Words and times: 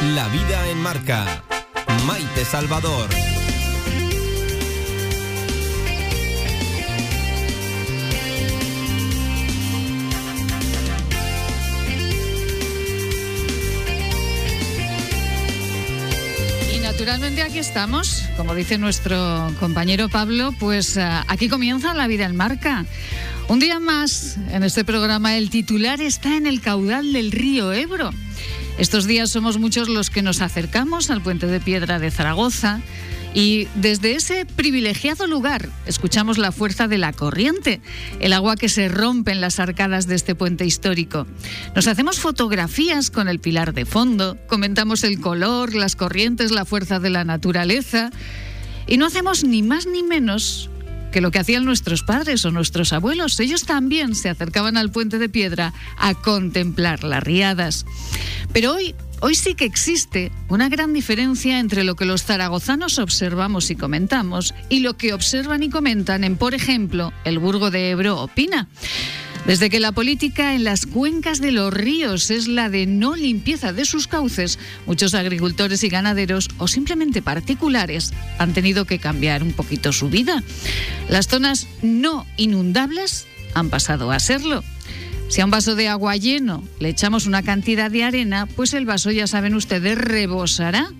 La 0.00 0.28
vida 0.28 0.68
en 0.70 0.78
marca. 0.80 1.42
Maite 2.06 2.44
Salvador. 2.44 3.10
Y 16.72 16.78
naturalmente 16.78 17.42
aquí 17.42 17.58
estamos, 17.58 18.22
como 18.36 18.54
dice 18.54 18.78
nuestro 18.78 19.52
compañero 19.58 20.08
Pablo, 20.08 20.54
pues 20.60 20.96
eh, 20.96 21.02
aquí 21.26 21.48
comienza 21.48 21.92
la 21.94 22.06
vida 22.06 22.24
en 22.26 22.36
marca. 22.36 22.86
Un 23.48 23.58
día 23.58 23.80
más 23.80 24.36
en 24.52 24.62
este 24.62 24.84
programa 24.84 25.36
el 25.36 25.50
titular 25.50 26.00
está 26.00 26.36
en 26.36 26.46
el 26.46 26.60
caudal 26.60 27.12
del 27.12 27.32
río 27.32 27.72
Ebro. 27.72 28.12
Estos 28.78 29.08
días 29.08 29.30
somos 29.30 29.58
muchos 29.58 29.88
los 29.88 30.08
que 30.08 30.22
nos 30.22 30.40
acercamos 30.40 31.10
al 31.10 31.20
puente 31.20 31.48
de 31.48 31.58
piedra 31.58 31.98
de 31.98 32.12
Zaragoza 32.12 32.80
y 33.34 33.66
desde 33.74 34.12
ese 34.12 34.46
privilegiado 34.46 35.26
lugar 35.26 35.68
escuchamos 35.86 36.38
la 36.38 36.52
fuerza 36.52 36.86
de 36.86 36.96
la 36.96 37.12
corriente, 37.12 37.80
el 38.20 38.32
agua 38.32 38.54
que 38.54 38.68
se 38.68 38.88
rompe 38.88 39.32
en 39.32 39.40
las 39.40 39.58
arcadas 39.58 40.06
de 40.06 40.14
este 40.14 40.36
puente 40.36 40.64
histórico. 40.64 41.26
Nos 41.74 41.88
hacemos 41.88 42.20
fotografías 42.20 43.10
con 43.10 43.28
el 43.28 43.40
pilar 43.40 43.74
de 43.74 43.84
fondo, 43.84 44.38
comentamos 44.46 45.02
el 45.02 45.20
color, 45.20 45.74
las 45.74 45.96
corrientes, 45.96 46.52
la 46.52 46.64
fuerza 46.64 47.00
de 47.00 47.10
la 47.10 47.24
naturaleza 47.24 48.10
y 48.86 48.96
no 48.96 49.06
hacemos 49.06 49.42
ni 49.42 49.60
más 49.62 49.86
ni 49.86 50.04
menos 50.04 50.70
que 51.12 51.20
lo 51.20 51.30
que 51.30 51.38
hacían 51.38 51.64
nuestros 51.64 52.02
padres 52.02 52.44
o 52.44 52.50
nuestros 52.50 52.92
abuelos. 52.92 53.38
Ellos 53.40 53.64
también 53.64 54.14
se 54.14 54.28
acercaban 54.28 54.76
al 54.76 54.90
puente 54.90 55.18
de 55.18 55.28
piedra 55.28 55.72
a 55.96 56.14
contemplar 56.14 57.04
las 57.04 57.22
riadas. 57.22 57.86
Pero 58.52 58.74
hoy, 58.74 58.94
hoy 59.20 59.34
sí 59.34 59.54
que 59.54 59.64
existe 59.64 60.32
una 60.48 60.68
gran 60.68 60.92
diferencia 60.92 61.58
entre 61.58 61.84
lo 61.84 61.96
que 61.96 62.04
los 62.04 62.24
zaragozanos 62.24 62.98
observamos 62.98 63.70
y 63.70 63.76
comentamos 63.76 64.54
y 64.68 64.80
lo 64.80 64.96
que 64.96 65.12
observan 65.12 65.62
y 65.62 65.70
comentan 65.70 66.24
en, 66.24 66.36
por 66.36 66.54
ejemplo, 66.54 67.12
el 67.24 67.38
Burgo 67.38 67.70
de 67.70 67.90
Ebro 67.90 68.20
o 68.20 68.28
Pina. 68.28 68.68
Desde 69.48 69.70
que 69.70 69.80
la 69.80 69.92
política 69.92 70.54
en 70.54 70.62
las 70.62 70.84
cuencas 70.84 71.40
de 71.40 71.52
los 71.52 71.72
ríos 71.72 72.30
es 72.30 72.48
la 72.48 72.68
de 72.68 72.84
no 72.84 73.16
limpieza 73.16 73.72
de 73.72 73.86
sus 73.86 74.06
cauces, 74.06 74.58
muchos 74.84 75.14
agricultores 75.14 75.82
y 75.84 75.88
ganaderos 75.88 76.50
o 76.58 76.68
simplemente 76.68 77.22
particulares 77.22 78.12
han 78.36 78.52
tenido 78.52 78.84
que 78.84 78.98
cambiar 78.98 79.42
un 79.42 79.54
poquito 79.54 79.90
su 79.94 80.10
vida. 80.10 80.42
Las 81.08 81.28
zonas 81.28 81.66
no 81.80 82.26
inundables 82.36 83.26
han 83.54 83.70
pasado 83.70 84.10
a 84.10 84.20
serlo. 84.20 84.62
Si 85.30 85.40
a 85.40 85.46
un 85.46 85.50
vaso 85.50 85.74
de 85.76 85.88
agua 85.88 86.14
lleno 86.16 86.62
le 86.78 86.90
echamos 86.90 87.24
una 87.24 87.42
cantidad 87.42 87.90
de 87.90 88.04
arena, 88.04 88.44
pues 88.44 88.74
el 88.74 88.84
vaso, 88.84 89.10
ya 89.12 89.26
saben 89.26 89.54
ustedes, 89.54 89.96
rebosará. 89.96 90.90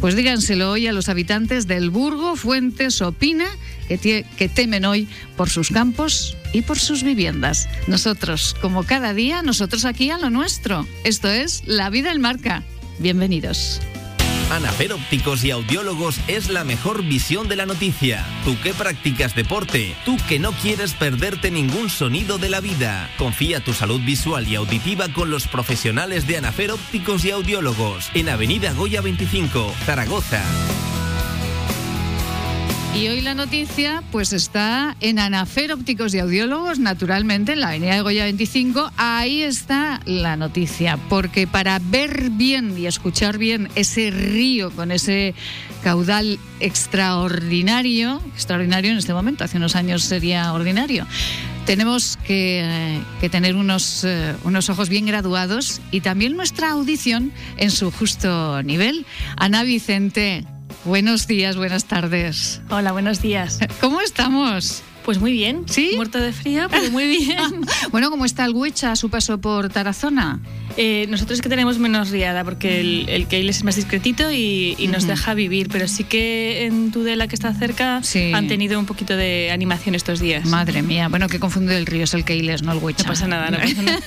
Pues 0.00 0.16
díganselo 0.16 0.70
hoy 0.70 0.86
a 0.86 0.92
los 0.92 1.10
habitantes 1.10 1.66
del 1.66 1.90
Burgo, 1.90 2.34
Fuentes 2.34 3.02
o 3.02 3.12
Pina, 3.12 3.46
que, 3.86 4.24
que, 4.38 4.48
temen 4.48 4.86
hoy 4.86 5.06
por 5.36 5.50
sus 5.50 5.68
campos 5.68 6.38
y 6.54 6.62
por 6.62 6.78
sus 6.78 7.02
viviendas. 7.02 7.68
Nosotros, 7.86 8.56
como 8.62 8.84
cada 8.84 9.12
día, 9.12 9.42
nosotros 9.42 9.84
aquí 9.84 10.10
a 10.10 10.16
lo 10.16 10.30
nuestro. 10.30 10.86
Esto 11.04 11.28
es 11.28 11.62
La 11.66 11.90
Vida 11.90 12.12
en 12.12 12.22
Marca. 12.22 12.62
Bienvenidos. 12.98 13.82
Anafer 14.50 14.92
Ópticos 14.92 15.44
y 15.44 15.52
Audiólogos 15.52 16.18
es 16.26 16.48
la 16.48 16.64
mejor 16.64 17.04
visión 17.04 17.48
de 17.48 17.54
la 17.54 17.66
noticia. 17.66 18.26
Tú 18.44 18.58
que 18.60 18.74
practicas 18.74 19.34
deporte, 19.36 19.94
tú 20.04 20.16
que 20.28 20.40
no 20.40 20.50
quieres 20.52 20.92
perderte 20.94 21.52
ningún 21.52 21.88
sonido 21.88 22.36
de 22.38 22.48
la 22.48 22.60
vida. 22.60 23.08
Confía 23.16 23.60
tu 23.60 23.72
salud 23.72 24.00
visual 24.00 24.48
y 24.48 24.56
auditiva 24.56 25.08
con 25.12 25.30
los 25.30 25.46
profesionales 25.46 26.26
de 26.26 26.38
Anafer 26.38 26.72
Ópticos 26.72 27.24
y 27.24 27.30
Audiólogos 27.30 28.10
en 28.14 28.28
Avenida 28.28 28.72
Goya 28.72 29.00
25, 29.00 29.72
Zaragoza. 29.86 30.42
Y 32.92 33.06
hoy 33.06 33.20
la 33.20 33.34
noticia 33.34 34.02
pues 34.10 34.32
está 34.32 34.96
en 35.00 35.20
Anafer 35.20 35.72
Ópticos 35.72 36.12
y 36.12 36.18
Audiólogos, 36.18 36.80
naturalmente, 36.80 37.52
en 37.52 37.60
la 37.60 37.68
Avenida 37.68 37.94
de 37.94 38.00
Goya 38.00 38.24
25. 38.24 38.90
Ahí 38.96 39.42
está 39.42 40.00
la 40.06 40.36
noticia, 40.36 40.98
porque 41.08 41.46
para 41.46 41.78
ver 41.78 42.30
bien 42.30 42.76
y 42.76 42.86
escuchar 42.86 43.38
bien 43.38 43.68
ese 43.76 44.10
río 44.10 44.72
con 44.72 44.90
ese 44.90 45.34
caudal 45.84 46.40
extraordinario, 46.58 48.20
extraordinario 48.34 48.90
en 48.90 48.98
este 48.98 49.14
momento, 49.14 49.44
hace 49.44 49.58
unos 49.58 49.76
años 49.76 50.02
sería 50.02 50.52
ordinario, 50.52 51.06
tenemos 51.66 52.18
que, 52.26 53.00
tener 53.30 53.54
unos, 53.54 54.02
uh, 54.02 54.36
unos 54.42 54.68
ojos 54.68 54.88
bien 54.88 55.06
graduados 55.06 55.80
y 55.92 56.00
también 56.00 56.36
nuestra 56.36 56.72
audición 56.72 57.32
en 57.56 57.70
su 57.70 57.92
justo 57.92 58.60
nivel. 58.64 59.06
Ana 59.36 59.62
Vicente, 59.62 60.44
Buenos 60.84 61.26
días, 61.26 61.56
buenas 61.56 61.84
tardes. 61.84 62.62
Hola, 62.70 62.92
buenos 62.92 63.20
días. 63.20 63.58
¿Cómo 63.80 64.00
estamos? 64.00 64.82
Pues 65.04 65.18
muy 65.18 65.32
bien. 65.32 65.64
¿Sí? 65.66 65.92
Muerto 65.96 66.18
de 66.18 66.32
frío, 66.32 66.68
pero 66.70 66.90
muy 66.90 67.06
bien. 67.06 67.66
bueno, 67.90 68.10
¿cómo 68.10 68.24
está 68.24 68.46
el 68.46 68.54
Huecha 68.54 68.92
a 68.92 68.96
su 68.96 69.10
paso 69.10 69.40
por 69.40 69.68
Tarazona? 69.68 70.40
Eh, 70.82 71.06
nosotros 71.10 71.38
es 71.38 71.42
que 71.42 71.50
tenemos 71.50 71.78
menos 71.78 72.08
riada 72.08 72.42
porque 72.42 72.80
el, 72.80 73.06
el 73.10 73.26
Keiles 73.26 73.58
es 73.58 73.64
más 73.64 73.76
discretito 73.76 74.32
y, 74.32 74.76
y 74.78 74.88
nos 74.88 75.04
uh 75.04 75.08
-huh. 75.08 75.10
deja 75.10 75.34
vivir, 75.34 75.68
pero 75.68 75.86
sí 75.86 76.04
que 76.04 76.64
en 76.64 76.90
Tudela, 76.90 77.28
que 77.28 77.34
está 77.34 77.52
cerca, 77.52 78.02
sí. 78.02 78.32
han 78.32 78.48
tenido 78.48 78.78
un 78.78 78.86
poquito 78.86 79.14
de 79.14 79.50
animación 79.50 79.94
estos 79.94 80.20
días. 80.20 80.46
Madre 80.46 80.80
mía, 80.80 81.08
bueno, 81.08 81.28
que 81.28 81.38
confundido 81.38 81.76
el 81.76 81.84
río, 81.84 82.04
es 82.04 82.14
el 82.14 82.24
Keiles, 82.24 82.62
no 82.62 82.72
el 82.72 82.78
Huecha. 82.78 83.02
No 83.02 83.10
pasa 83.10 83.28
nada, 83.28 83.50
no 83.50 83.58
pasa 83.64 83.82
nada. 83.82 84.00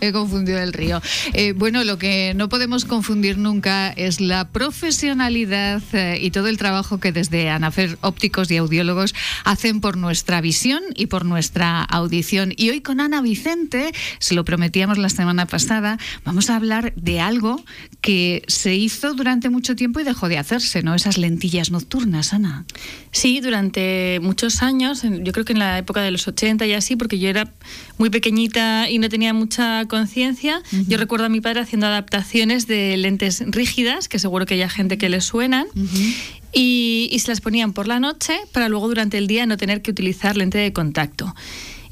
He 0.00 0.12
confundido 0.12 0.58
el 0.60 0.72
río. 0.72 1.02
Eh, 1.34 1.52
bueno, 1.52 1.84
lo 1.84 1.98
que 1.98 2.32
no 2.34 2.48
podemos 2.48 2.86
confundir 2.86 3.36
nunca 3.36 3.90
es 3.90 4.18
la 4.22 4.48
profesionalidad 4.48 5.82
eh, 5.92 6.18
y 6.22 6.30
todo 6.30 6.48
el 6.48 6.56
trabajo 6.56 7.00
que 7.00 7.12
desde 7.12 7.50
Anafer 7.50 7.98
Ópticos 8.00 8.50
y 8.50 8.56
Audiólogos 8.56 9.14
hacen 9.44 9.82
por 9.82 9.98
nuestra 9.98 10.40
visión 10.40 10.82
y 10.96 11.08
por 11.08 11.26
nuestra 11.26 11.82
audición. 11.82 12.54
Y 12.56 12.70
hoy 12.70 12.80
con 12.80 12.98
Ana 12.98 13.20
Vicente, 13.20 13.92
se 14.20 14.34
lo 14.34 14.46
prometíamos 14.46 14.96
la 14.96 15.10
semana 15.10 15.44
pasada, 15.44 15.81
vamos 16.24 16.50
a 16.50 16.56
hablar 16.56 16.92
de 16.96 17.20
algo 17.20 17.62
que 18.00 18.42
se 18.48 18.74
hizo 18.74 19.14
durante 19.14 19.48
mucho 19.48 19.76
tiempo 19.76 20.00
y 20.00 20.04
dejó 20.04 20.28
de 20.28 20.38
hacerse, 20.38 20.82
¿no? 20.82 20.94
Esas 20.94 21.18
lentillas 21.18 21.70
nocturnas, 21.70 22.32
Ana. 22.32 22.64
Sí, 23.10 23.40
durante 23.40 24.18
muchos 24.20 24.62
años, 24.62 25.02
yo 25.02 25.32
creo 25.32 25.44
que 25.44 25.52
en 25.52 25.58
la 25.58 25.78
época 25.78 26.00
de 26.02 26.10
los 26.10 26.26
80 26.26 26.66
y 26.66 26.72
así, 26.72 26.96
porque 26.96 27.18
yo 27.18 27.28
era 27.28 27.50
muy 27.98 28.10
pequeñita 28.10 28.88
y 28.90 28.98
no 28.98 29.08
tenía 29.08 29.34
mucha 29.34 29.86
conciencia, 29.86 30.62
uh 30.72 30.76
-huh. 30.76 30.88
yo 30.88 30.98
recuerdo 30.98 31.26
a 31.26 31.28
mi 31.28 31.40
padre 31.40 31.60
haciendo 31.60 31.86
adaptaciones 31.86 32.66
de 32.66 32.96
lentes 32.96 33.42
rígidas, 33.46 34.08
que 34.08 34.18
seguro 34.18 34.46
que 34.46 34.54
hay 34.54 34.68
gente 34.68 34.98
que 34.98 35.08
les 35.08 35.24
suenan. 35.24 35.66
Uh 35.74 35.80
-huh. 35.80 36.14
Y, 36.54 37.08
y 37.10 37.18
se 37.20 37.28
las 37.28 37.40
ponían 37.40 37.72
por 37.72 37.88
la 37.88 37.98
noche 37.98 38.34
para 38.52 38.68
luego 38.68 38.86
durante 38.86 39.16
el 39.16 39.26
día 39.26 39.46
no 39.46 39.56
tener 39.56 39.80
que 39.80 39.90
utilizar 39.90 40.36
lente 40.36 40.58
de 40.58 40.72
contacto. 40.74 41.34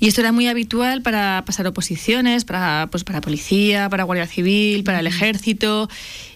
Y 0.00 0.09
esto 0.09 0.22
era 0.22 0.33
muy 0.33 0.49
habitual 0.49 1.03
para 1.03 1.44
pasar 1.47 1.66
oposiciones, 1.66 2.44
para, 2.47 2.88
pues, 2.91 3.05
para 3.05 3.21
policía, 3.21 3.88
para 3.91 4.05
Guardia 4.05 4.27
Civil, 4.27 4.83
para 4.83 5.00
el 5.00 5.06
ejército 5.06 5.91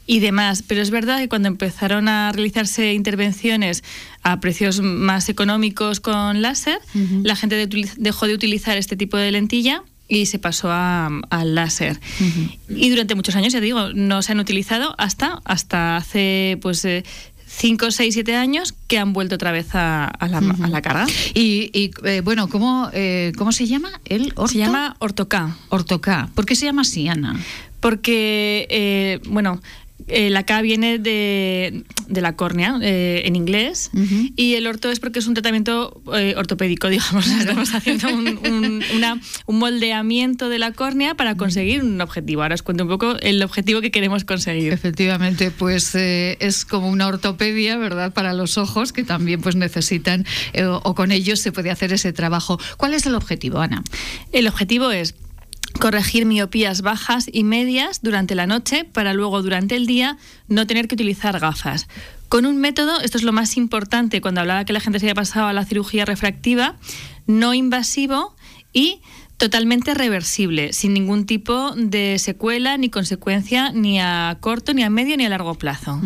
y 0.06 0.20
demás. 0.20 0.62
Pero 0.66 0.82
es 0.82 0.90
verdad 0.90 1.18
que 1.18 1.28
cuando 1.28 1.48
empezaron 1.48 2.08
a 2.08 2.30
realizarse 2.32 2.92
intervenciones 2.92 3.82
a 4.22 4.38
precios 4.40 4.80
más 4.80 5.30
económicos 5.30 6.00
con 6.00 6.42
láser, 6.42 6.78
uh 6.94 6.98
-huh. 6.98 7.22
la 7.24 7.36
gente 7.36 7.56
de, 7.56 7.88
dejó 7.96 8.26
de 8.26 8.34
utilizar 8.34 8.76
este 8.76 8.96
tipo 8.96 9.16
de 9.16 9.32
lentilla 9.32 9.82
y 10.06 10.26
se 10.26 10.38
pasó 10.38 10.70
al 10.70 11.54
láser. 11.54 11.98
Uh 12.20 12.24
-huh. 12.24 12.58
Y 12.76 12.90
durante 12.90 13.14
muchos 13.14 13.34
años, 13.36 13.54
ya 13.54 13.60
digo, 13.60 13.94
no 13.94 14.20
se 14.20 14.32
han 14.32 14.40
utilizado 14.40 14.94
hasta, 14.98 15.40
hasta 15.44 15.96
hace 15.96 16.58
pues 16.60 16.84
eh, 16.84 17.04
5, 17.56 17.90
6, 17.90 18.14
7 18.14 18.36
años 18.36 18.74
que 18.88 18.98
han 18.98 19.12
vuelto 19.12 19.36
otra 19.36 19.52
vez 19.52 19.74
a, 19.74 20.06
a, 20.06 20.28
la, 20.28 20.38
uh 20.38 20.42
-huh. 20.42 20.64
a 20.64 20.68
la, 20.68 20.82
carga. 20.82 21.06
Y, 21.34 21.70
y 21.72 21.90
eh, 22.04 22.20
bueno, 22.22 22.48
¿cómo, 22.48 22.90
eh, 22.92 23.32
¿cómo 23.38 23.52
se 23.52 23.66
llama? 23.66 23.90
¿El 24.04 24.32
orto? 24.36 24.48
Se 24.48 24.58
llama 24.58 24.96
Ortoca. 24.98 25.56
Ortoca. 25.68 26.28
¿Por 26.34 26.46
qué 26.46 26.56
se 26.56 26.66
llama 26.66 26.82
así, 26.82 27.08
Ana? 27.08 27.38
Porque, 27.80 28.66
eh, 28.70 29.20
bueno, 29.28 29.60
eh, 30.08 30.28
la 30.28 30.42
K 30.42 30.60
viene 30.60 30.98
de, 30.98 31.84
de 32.08 32.20
la 32.20 32.36
córnea 32.36 32.78
eh, 32.82 33.22
en 33.24 33.36
inglés 33.36 33.90
uh 33.94 33.98
-huh. 33.98 34.32
y 34.36 34.54
el 34.54 34.66
orto 34.66 34.90
es 34.90 35.00
porque 35.00 35.20
es 35.20 35.26
un 35.26 35.34
tratamiento 35.34 36.02
eh, 36.14 36.34
ortopédico, 36.36 36.88
digamos. 36.90 37.26
Estamos 37.26 37.74
haciendo 37.74 38.08
un, 38.08 38.26
un, 38.46 38.82
una, 38.94 39.20
un, 39.46 39.58
moldeamiento 39.58 40.48
de 40.48 40.58
la 40.58 40.72
córnea 40.72 41.14
para 41.14 41.36
conseguir 41.36 41.82
un 41.82 42.00
objetivo. 42.00 42.42
Ahora 42.42 42.54
os 42.54 42.62
cuento 42.62 42.84
un 42.84 42.90
poco 42.90 43.16
el 43.20 43.42
objetivo 43.42 43.80
que 43.80 43.90
queremos 43.90 44.24
conseguir. 44.24 44.72
Efectivamente, 44.72 45.50
pues 45.50 45.94
eh, 45.94 46.36
es 46.40 46.64
como 46.64 46.88
una 46.90 47.06
ortopedia, 47.06 47.78
¿verdad? 47.78 48.12
Para 48.12 48.34
los 48.34 48.58
ojos 48.58 48.92
que 48.92 49.04
también 49.04 49.40
pues 49.40 49.56
necesitan 49.56 50.26
o 50.82 50.94
con 50.94 51.12
ellos 51.12 51.40
se 51.40 51.52
puede 51.52 51.70
hacer 51.70 51.92
ese 51.92 52.12
trabajo. 52.12 52.58
¿Cuál 52.76 52.94
es 52.94 53.06
el 53.06 53.14
objetivo, 53.14 53.60
Ana? 53.60 53.82
El 54.32 54.48
objetivo 54.48 54.90
es 54.90 55.14
corregir 55.80 56.26
miopías 56.26 56.82
bajas 56.82 57.28
y 57.30 57.44
medias 57.44 58.00
durante 58.02 58.34
la 58.34 58.46
noche 58.46 58.84
para 58.84 59.12
luego 59.12 59.42
durante 59.42 59.76
el 59.76 59.86
día 59.86 60.16
no 60.48 60.66
tener 60.66 60.88
que 60.88 60.94
utilizar 60.94 61.38
gafas. 61.38 61.88
Con 62.28 62.46
un 62.46 62.56
método, 62.56 63.00
esto 63.00 63.18
es 63.18 63.24
lo 63.24 63.32
más 63.32 63.56
importante 63.56 64.20
cuando 64.20 64.40
hablaba 64.40 64.64
que 64.64 64.72
la 64.72 64.80
gente 64.80 64.98
se 64.98 65.06
había 65.06 65.14
pasado 65.14 65.46
a 65.46 65.52
la 65.52 65.64
cirugía 65.64 66.04
refractiva, 66.04 66.76
no 67.26 67.54
invasivo 67.54 68.34
y 68.72 69.00
totalmente 69.36 69.94
reversible, 69.94 70.72
sin 70.72 70.94
ningún 70.94 71.26
tipo 71.26 71.72
de 71.72 72.18
secuela 72.18 72.76
ni 72.76 72.88
consecuencia 72.88 73.72
ni 73.72 74.00
a 74.00 74.36
corto, 74.40 74.74
ni 74.74 74.82
a 74.82 74.90
medio, 74.90 75.16
ni 75.16 75.24
a 75.24 75.28
largo 75.28 75.54
plazo. 75.56 76.00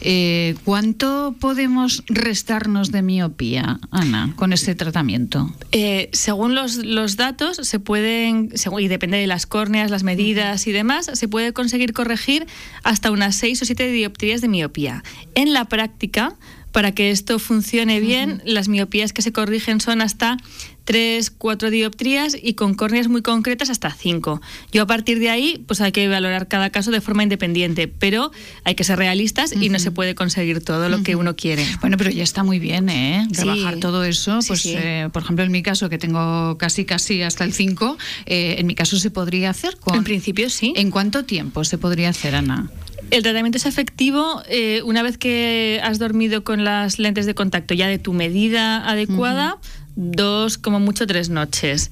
Eh, 0.00 0.54
¿Cuánto 0.64 1.34
podemos 1.38 2.02
restarnos 2.08 2.90
de 2.90 3.02
miopía, 3.02 3.78
Ana, 3.90 4.32
con 4.36 4.52
ese 4.52 4.74
tratamiento? 4.74 5.52
Eh, 5.72 6.08
según 6.12 6.54
los, 6.54 7.16
datos, 7.16 7.58
se 7.62 7.80
pueden, 7.80 8.50
y 8.78 8.88
depende 8.88 9.18
de 9.18 9.26
las 9.26 9.46
córneas, 9.46 9.90
las 9.90 10.02
medidas 10.02 10.66
y 10.66 10.72
demás, 10.72 11.10
se 11.12 11.28
puede 11.28 11.52
conseguir 11.52 11.92
corregir 11.92 12.46
hasta 12.82 13.10
unas 13.10 13.36
6 13.36 13.62
o 13.62 13.64
7 13.66 13.90
dioptrías 13.90 14.40
de 14.40 14.48
miopía. 14.48 15.04
En 15.34 15.52
la 15.52 15.66
práctica, 15.66 16.36
para 16.78 16.92
que 16.92 17.10
esto 17.10 17.40
funcione 17.40 17.98
bien, 17.98 18.40
las 18.44 18.68
miopías 18.68 19.12
que 19.12 19.20
se 19.20 19.32
corrigen 19.32 19.80
son 19.80 20.00
hasta 20.00 20.36
3, 20.84 21.28
4 21.32 21.70
dioptrías 21.70 22.36
y 22.40 22.54
con 22.54 22.74
córneas 22.74 23.08
muy 23.08 23.20
concretas 23.20 23.68
hasta 23.68 23.90
5. 23.90 24.40
Yo 24.70 24.82
a 24.82 24.86
partir 24.86 25.18
de 25.18 25.28
ahí, 25.28 25.60
pues 25.66 25.80
hay 25.80 25.90
que 25.90 26.06
valorar 26.06 26.46
cada 26.46 26.70
caso 26.70 26.92
de 26.92 27.00
forma 27.00 27.24
independiente, 27.24 27.88
pero 27.88 28.30
hay 28.62 28.76
que 28.76 28.84
ser 28.84 28.96
realistas 28.96 29.52
y 29.60 29.70
no 29.70 29.80
se 29.80 29.90
puede 29.90 30.14
conseguir 30.14 30.62
todo 30.62 30.88
lo 30.88 31.02
que 31.02 31.16
uno 31.16 31.34
quiere. 31.34 31.66
Bueno, 31.80 31.96
pero 31.96 32.10
ya 32.10 32.22
está 32.22 32.44
muy 32.44 32.60
bien, 32.60 32.88
¿eh? 32.90 33.26
Trabajar 33.32 33.78
todo 33.80 34.04
eso. 34.04 34.38
pues, 34.46 34.64
eh, 34.66 35.08
por 35.12 35.24
ejemplo, 35.24 35.44
en 35.44 35.50
mi 35.50 35.64
caso, 35.64 35.88
que 35.88 35.98
tengo 35.98 36.58
casi, 36.58 36.84
casi 36.84 37.22
hasta 37.22 37.42
el 37.42 37.54
5, 37.54 37.98
eh, 38.26 38.54
en 38.58 38.68
mi 38.68 38.76
caso 38.76 39.00
se 39.00 39.10
podría 39.10 39.50
hacer 39.50 39.78
con... 39.78 39.96
En 39.96 40.04
principio 40.04 40.48
sí. 40.48 40.74
¿En 40.76 40.92
cuánto 40.92 41.24
tiempo 41.24 41.64
se 41.64 41.76
podría 41.76 42.10
hacer, 42.10 42.36
Ana? 42.36 42.70
El 43.10 43.22
tratamiento 43.22 43.56
es 43.56 43.66
efectivo 43.66 44.42
eh, 44.48 44.82
una 44.84 45.02
vez 45.02 45.16
que 45.16 45.80
has 45.82 45.98
dormido 45.98 46.44
con 46.44 46.64
las 46.64 46.98
lentes 46.98 47.24
de 47.24 47.34
contacto 47.34 47.74
ya 47.74 47.88
de 47.88 47.98
tu 47.98 48.12
medida 48.12 48.86
adecuada 48.88 49.58
dos, 49.98 50.58
como 50.58 50.78
mucho 50.78 51.08
tres 51.08 51.28
noches. 51.28 51.90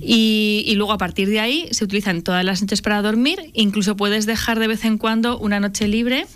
Y, 0.00 0.72
luego 0.76 0.92
a 0.92 0.98
partir 0.98 1.28
de 1.28 1.40
ahí 1.40 1.66
se 1.72 1.84
utilizan 1.84 2.22
todas 2.22 2.44
las 2.44 2.60
noches 2.60 2.82
para 2.82 3.02
dormir, 3.02 3.50
incluso 3.52 3.96
puedes 3.96 4.26
dejar 4.26 4.60
de 4.60 4.68
vez 4.68 4.84
en 4.84 4.96
cuando 4.96 5.36
una 5.38 5.58
noche 5.58 5.88
libre 5.88 6.26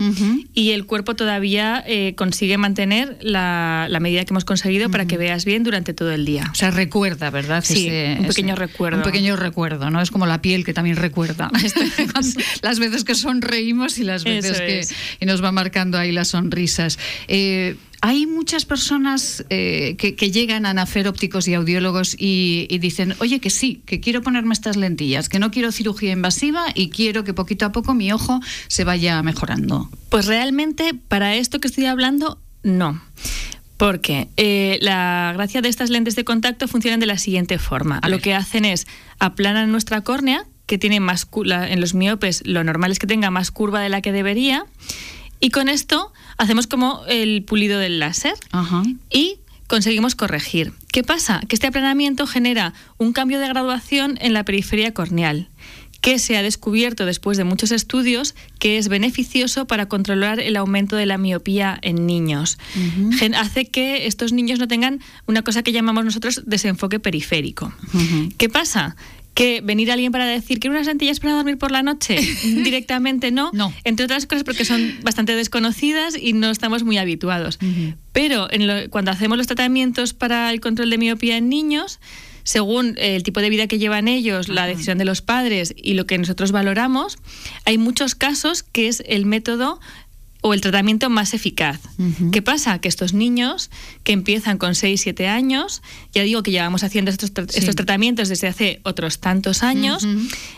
y 0.53 0.73
el 0.73 0.85
cuerpo 0.85 1.15
todavía 1.15 1.83
eh, 1.87 2.15
consigue 2.17 2.59
mantener 2.59 3.19
la, 3.21 3.87
medida 4.01 4.25
que 4.25 4.33
hemos 4.33 4.45
conseguido 4.45 4.91
para 4.91 5.07
que 5.07 5.17
veas 5.17 5.45
bien 5.45 5.63
durante 5.63 5.95
todo 5.95 6.11
el 6.11 6.25
día. 6.25 6.49
O 6.51 6.57
sea, 6.57 6.73
recuerda, 6.73 7.31
¿verdad? 7.31 7.63
Sí, 7.65 7.89
un 8.19 8.27
pequeño 8.27 8.57
recuerdo. 8.57 8.99
Un 8.99 9.05
pequeño 9.05 9.37
recuerdo, 9.37 9.91
¿no? 9.91 10.01
Es 10.01 10.11
como 10.11 10.27
la 10.27 10.43
piel 10.43 10.65
que 10.65 10.75
también 10.75 10.97
recuerda. 10.97 11.53
las 12.63 12.79
veces 12.81 13.05
que 13.05 13.15
sonreímos 13.15 13.99
y 13.99 14.03
las 14.03 14.25
veces 14.25 14.61
que 15.21 15.27
nos 15.27 15.43
va 15.43 15.53
marcando 15.53 15.99
ahí 15.99 16.11
las 16.11 16.29
sonrisas. 16.29 16.99
Eh, 17.29 17.77
hay 18.05 18.27
muchas 18.27 18.65
personas 18.65 19.45
eh, 19.49 19.95
que, 19.97 20.31
llegan 20.33 20.67
a 20.67 20.75
nacer 20.75 21.07
ópticos 21.07 21.47
y 21.47 21.55
audiólogos 21.55 22.17
y, 22.19 22.67
dicen, 22.81 23.15
oye, 23.21 23.39
que 23.39 23.49
sí, 23.49 23.81
que 23.87 24.01
quiero 24.01 24.23
ponerme 24.23 24.55
estas 24.55 24.75
lentillas, 24.75 25.29
que 25.29 25.39
no 25.39 25.53
quiero 25.53 25.71
cirugía 25.71 26.11
invasiva 26.11 26.65
y 26.75 26.91
quiero 26.91 27.23
que 27.23 27.33
poquito 27.33 27.65
a 27.65 27.71
poco 27.71 27.95
mi 27.95 28.13
ojo 28.13 28.41
se 28.67 28.83
vaya 28.83 29.23
mejorando. 29.23 29.89
Pues 30.09 30.27
realmente 30.27 30.95
para 30.95 31.37
esto 31.37 31.61
que 31.61 31.69
estoy 31.69 31.87
hablando, 31.87 32.41
no. 32.65 33.01
Porque 33.77 34.29
eh, 34.37 34.79
la 34.83 35.33
gracia 35.35 35.63
de 35.63 35.69
estas 35.69 35.89
lentes 35.89 36.17
de 36.17 36.25
contacto 36.25 36.67
funcionan 36.67 36.99
de 36.99 37.07
la 37.07 37.19
siguiente 37.19 37.59
forma. 37.59 38.01
Lo 38.09 38.19
que 38.19 38.35
hacen 38.35 38.65
es 38.65 38.89
aplanan 39.21 39.71
nuestra 39.71 40.01
córnea, 40.01 40.45
que 40.67 40.77
tiene 40.77 40.99
más 40.99 41.29
en 41.45 41.81
los 41.81 41.95
miopes, 41.95 42.43
lo 42.47 42.65
normal 42.65 42.91
es 42.91 42.99
que 42.99 43.07
tenga 43.07 43.31
más 43.31 43.53
curva 43.53 43.81
de 43.81 43.91
la 43.91 44.01
que 44.01 44.11
debería, 44.11 44.67
y 45.43 45.51
con 45.51 45.69
esto 45.69 46.13
hacemos 46.39 46.69
como 46.69 47.03
el 47.09 47.43
pulido 47.43 47.81
del 47.81 47.99
láser 47.99 48.35
y 49.11 49.39
conseguimos 49.67 50.15
corregir. 50.15 50.73
¿Qué 50.93 51.03
pasa? 51.03 51.41
Que 51.49 51.57
este 51.57 51.67
aplanamiento 51.67 52.29
genera 52.29 52.75
un 52.97 53.13
cambio 53.13 53.41
de 53.41 53.49
graduación 53.49 54.19
en 54.21 54.35
la 54.35 54.45
periferia 54.45 54.95
corneal 54.95 55.49
que 56.01 56.19
se 56.19 56.37
ha 56.37 56.43
descubierto 56.43 57.07
después 57.07 57.39
de 57.39 57.45
muchos 57.45 57.71
estudios 57.71 58.35
que 58.59 58.77
es 58.77 58.89
beneficioso 58.89 59.67
para 59.67 59.87
controlar 59.87 60.41
el 60.41 60.57
aumento 60.57 60.97
de 60.97 61.07
la 61.07 61.17
miopía 61.17 61.79
en 61.81 62.07
niños. 62.07 62.59
Hace 63.37 63.67
que 63.67 64.07
estos 64.07 64.33
niños 64.33 64.59
no 64.59 64.67
tengan 64.69 65.01
una 65.27 65.43
cosa 65.43 65.63
que 65.63 65.73
llamamos 65.73 66.05
nosotros 66.05 66.43
desenfoque 66.45 66.99
periférico. 66.99 67.73
¿Qué 68.37 68.49
pasa? 68.49 68.97
Que 69.35 69.61
venir 69.63 69.91
alguien 69.91 70.13
para 70.13 70.27
decir 70.27 70.61
que 70.61 70.69
unas 70.69 70.87
lentillas 70.87 71.21
para 71.21 71.35
dormir 71.35 71.59
por 71.59 71.71
la 71.71 71.83
noche 71.83 72.17
directamente 72.45 73.31
no, 73.31 73.51
no, 73.53 73.73
entre 73.85 74.05
otras 74.05 74.27
cosas 74.27 74.45
porque 74.45 74.65
son 74.65 74.99
bastante 75.03 75.35
desconocidas 75.35 76.17
y 76.21 76.33
no 76.33 76.51
estamos 76.51 76.85
muy 76.85 76.99
habituados. 76.99 77.59
Pero 78.13 78.49
cuando 78.91 79.11
hacemos 79.11 79.39
los 79.39 79.47
tratamientos 79.47 80.13
para 80.13 80.51
el 80.51 80.61
control 80.61 80.91
de 80.91 80.99
miopía 80.99 81.37
en 81.37 81.49
niños, 81.49 81.99
según 82.45 82.97
el 82.99 83.23
tipo 83.23 83.41
de 83.41 83.51
vida 83.51 83.67
que 83.67 83.79
llevan 83.79 84.09
ellos, 84.09 84.49
la 84.49 84.67
decisión 84.67 84.99
de 84.99 85.05
los 85.05 85.23
padres 85.23 85.75
y 85.77 85.95
lo 85.95 86.07
que 86.07 86.19
nosotros 86.19 86.53
valoramos, 86.53 87.19
hay 87.65 87.79
muchos 87.79 88.15
casos 88.15 88.63
que 88.63 88.89
es 88.89 89.03
el 89.07 89.27
método 89.27 89.81
o 90.43 90.55
el 90.55 90.61
tratamiento 90.61 91.09
más 91.09 91.35
eficaz. 91.35 91.81
¿Qué 92.33 92.43
pasa? 92.43 92.81
Que 92.81 92.89
estos 92.89 93.15
niños 93.15 93.71
que 94.03 94.13
empiezan 94.13 94.59
con 94.59 94.75
6, 94.75 95.01
7 95.01 95.29
años, 95.29 95.83
ya 96.13 96.23
digo 96.23 96.43
que 96.43 96.51
llevamos 96.51 96.83
haciendo 96.83 97.11
estos, 97.11 97.33
estos 97.55 97.77
tratamientos 97.77 98.29
desde 98.29 98.49
hace 98.49 98.81
otros 98.83 99.21
tantos 99.21 99.63
años, 99.63 100.07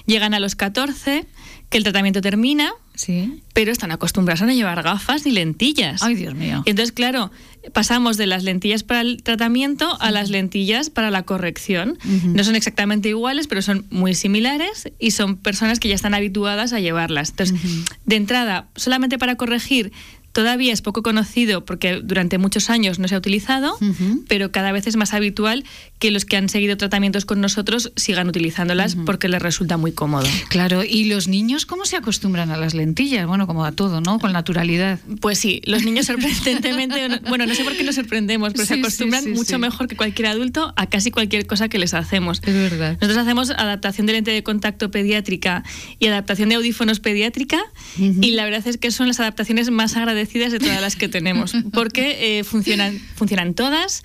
llegan 0.06 0.34
a 0.34 0.40
los 0.40 0.56
14, 0.56 1.26
que 1.68 1.78
el 1.78 1.84
tratamiento 1.84 2.22
termina, 2.22 2.72
sí. 2.94 3.42
pero 3.52 3.72
están 3.72 3.92
acostumbrados 3.92 4.42
a 4.42 4.46
no 4.46 4.52
llevar 4.52 4.82
gafas 4.82 5.26
ni 5.26 5.32
lentillas. 5.32 6.02
Ay, 6.02 6.14
Dios 6.14 6.34
mío. 6.34 6.62
entonces, 6.64 6.92
claro, 6.92 7.30
pasamos 7.72 8.16
de 8.16 8.26
las 8.26 8.44
lentillas 8.44 8.82
para 8.82 9.00
el 9.00 9.22
tratamiento 9.22 9.96
a 10.00 10.10
las 10.10 10.30
lentillas 10.30 10.90
para 10.90 11.10
la 11.10 11.22
corrección. 11.22 11.98
No 12.24 12.44
son 12.44 12.56
exactamente 12.56 13.08
iguales, 13.08 13.46
pero 13.46 13.62
son 13.62 13.86
muy 13.90 14.14
similares 14.14 14.90
y 14.98 15.12
son 15.12 15.36
personas 15.36 15.80
que 15.80 15.88
ya 15.88 15.94
están 15.94 16.14
habituadas 16.14 16.72
a 16.72 16.80
llevarlas. 16.80 17.30
Entonces, 17.30 17.58
de 18.04 18.16
entrada, 18.16 18.68
solamente 18.76 19.18
para 19.18 19.36
corregir 19.36 19.92
Todavía 20.34 20.72
es 20.72 20.82
poco 20.82 21.04
conocido 21.04 21.64
porque 21.64 22.00
durante 22.02 22.38
muchos 22.38 22.68
años 22.68 22.98
no 22.98 23.06
se 23.06 23.14
ha 23.14 23.18
utilizado, 23.18 23.78
pero 24.26 24.50
cada 24.50 24.72
vez 24.72 24.88
es 24.88 24.96
más 24.96 25.14
habitual 25.14 25.62
que 26.00 26.10
los 26.10 26.24
que 26.24 26.36
han 26.36 26.48
seguido 26.48 26.76
tratamientos 26.76 27.24
con 27.24 27.40
nosotros 27.40 27.92
sigan 27.94 28.26
utilizándolas 28.26 28.96
porque 29.06 29.28
les 29.28 29.40
resulta 29.40 29.76
muy 29.76 29.92
cómodo. 29.92 30.26
Claro, 30.48 30.82
¿y 30.82 31.04
los 31.04 31.28
niños 31.28 31.66
cómo 31.66 31.84
se 31.84 31.96
acostumbran 31.96 32.50
a 32.50 32.56
las 32.56 32.74
lentillas? 32.74 33.28
Bueno, 33.28 33.46
como 33.46 33.64
a 33.64 33.70
todo, 33.70 34.00
¿no? 34.00 34.18
Con 34.18 34.32
naturalidad. 34.32 34.98
Pues 35.20 35.38
sí, 35.38 35.62
los 35.66 35.84
niños 35.84 36.06
sorprendentemente, 36.06 37.20
bueno, 37.28 37.46
no 37.46 37.54
sé 37.54 37.62
por 37.62 37.76
qué 37.76 37.84
nos 37.84 37.94
sorprendemos, 37.94 38.54
pero 38.54 38.66
se 38.66 38.74
acostumbran 38.74 39.30
mucho 39.34 39.60
mejor 39.60 39.86
que 39.86 39.94
cualquier 39.94 40.26
adulto 40.26 40.72
a 40.74 40.88
casi 40.88 41.12
cualquier 41.12 41.46
cosa 41.46 41.68
que 41.68 41.78
les 41.78 41.94
hacemos. 41.94 42.40
Es 42.44 42.54
verdad. 42.54 42.98
Nosotros 43.00 43.18
hacemos 43.18 43.50
adaptación 43.50 44.08
de 44.08 44.14
lente 44.14 44.32
de 44.32 44.42
contacto 44.42 44.90
pediátrica 44.90 45.62
y 46.00 46.08
adaptación 46.08 46.48
de 46.48 46.56
audífonos 46.56 46.98
pediátrica 46.98 47.62
y 47.96 48.32
la 48.32 48.42
verdad 48.42 48.66
es 48.66 48.78
que 48.78 48.90
son 48.90 49.06
las 49.06 49.20
adaptaciones 49.20 49.70
más 49.70 49.96
agradecidas 49.96 50.23
de 50.32 50.58
todas 50.58 50.80
las 50.80 50.96
que 50.96 51.08
tenemos, 51.08 51.52
porque 51.72 52.38
eh, 52.38 52.44
funcionan, 52.44 52.98
funcionan 53.14 53.54
todas, 53.54 54.02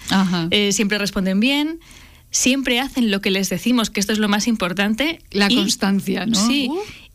eh, 0.52 0.72
siempre 0.72 0.98
responden 0.98 1.40
bien, 1.40 1.80
siempre 2.32 2.80
hacen 2.80 3.12
lo 3.12 3.22
que 3.22 3.32
les 3.32 3.50
decimos, 3.50 3.90
que 3.90 4.00
esto 4.00 4.14
es 4.14 4.20
lo 4.20 4.30
más 4.30 4.48
importante. 4.48 5.20
La 5.32 5.50
constancia, 5.50 6.26
¿no? 6.26 6.48
Sí. 6.48 6.70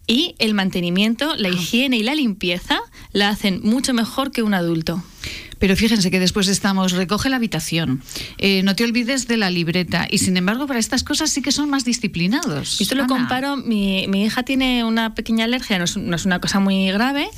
Y 0.06 0.34
el 0.38 0.54
mantenimiento, 0.54 1.34
la 1.36 1.48
ah. 1.48 1.52
higiene 1.52 1.96
y 1.96 2.02
la 2.02 2.14
limpieza 2.14 2.80
la 3.14 3.30
hacen 3.30 3.60
mucho 3.62 3.94
mejor 3.94 4.30
que 4.32 4.42
un 4.42 4.52
adulto. 4.52 5.02
Pero 5.58 5.76
fíjense 5.76 6.10
que 6.10 6.20
después 6.20 6.48
estamos, 6.48 6.92
recoge 6.92 7.30
la 7.30 7.36
habitación, 7.36 8.02
eh, 8.36 8.62
no 8.64 8.76
te 8.76 8.84
olvides 8.84 9.26
de 9.28 9.38
la 9.38 9.48
libreta 9.48 10.06
y 10.10 10.18
sin 10.18 10.36
embargo 10.36 10.66
para 10.66 10.78
estas 10.78 11.02
cosas 11.02 11.30
sí 11.30 11.40
que 11.40 11.52
son 11.52 11.70
más 11.70 11.84
disciplinados. 11.84 12.80
Esto 12.82 12.96
lo 12.96 13.06
comparo, 13.06 13.56
mi, 13.56 14.06
mi, 14.08 14.24
hija 14.24 14.42
tiene 14.42 14.84
una 14.84 15.14
pequeña 15.14 15.46
alergia, 15.46 15.78
no 15.78 15.84
es, 15.84 15.96
una 16.26 16.40
cosa 16.40 16.60
muy 16.60 16.90
grave, 16.90 17.28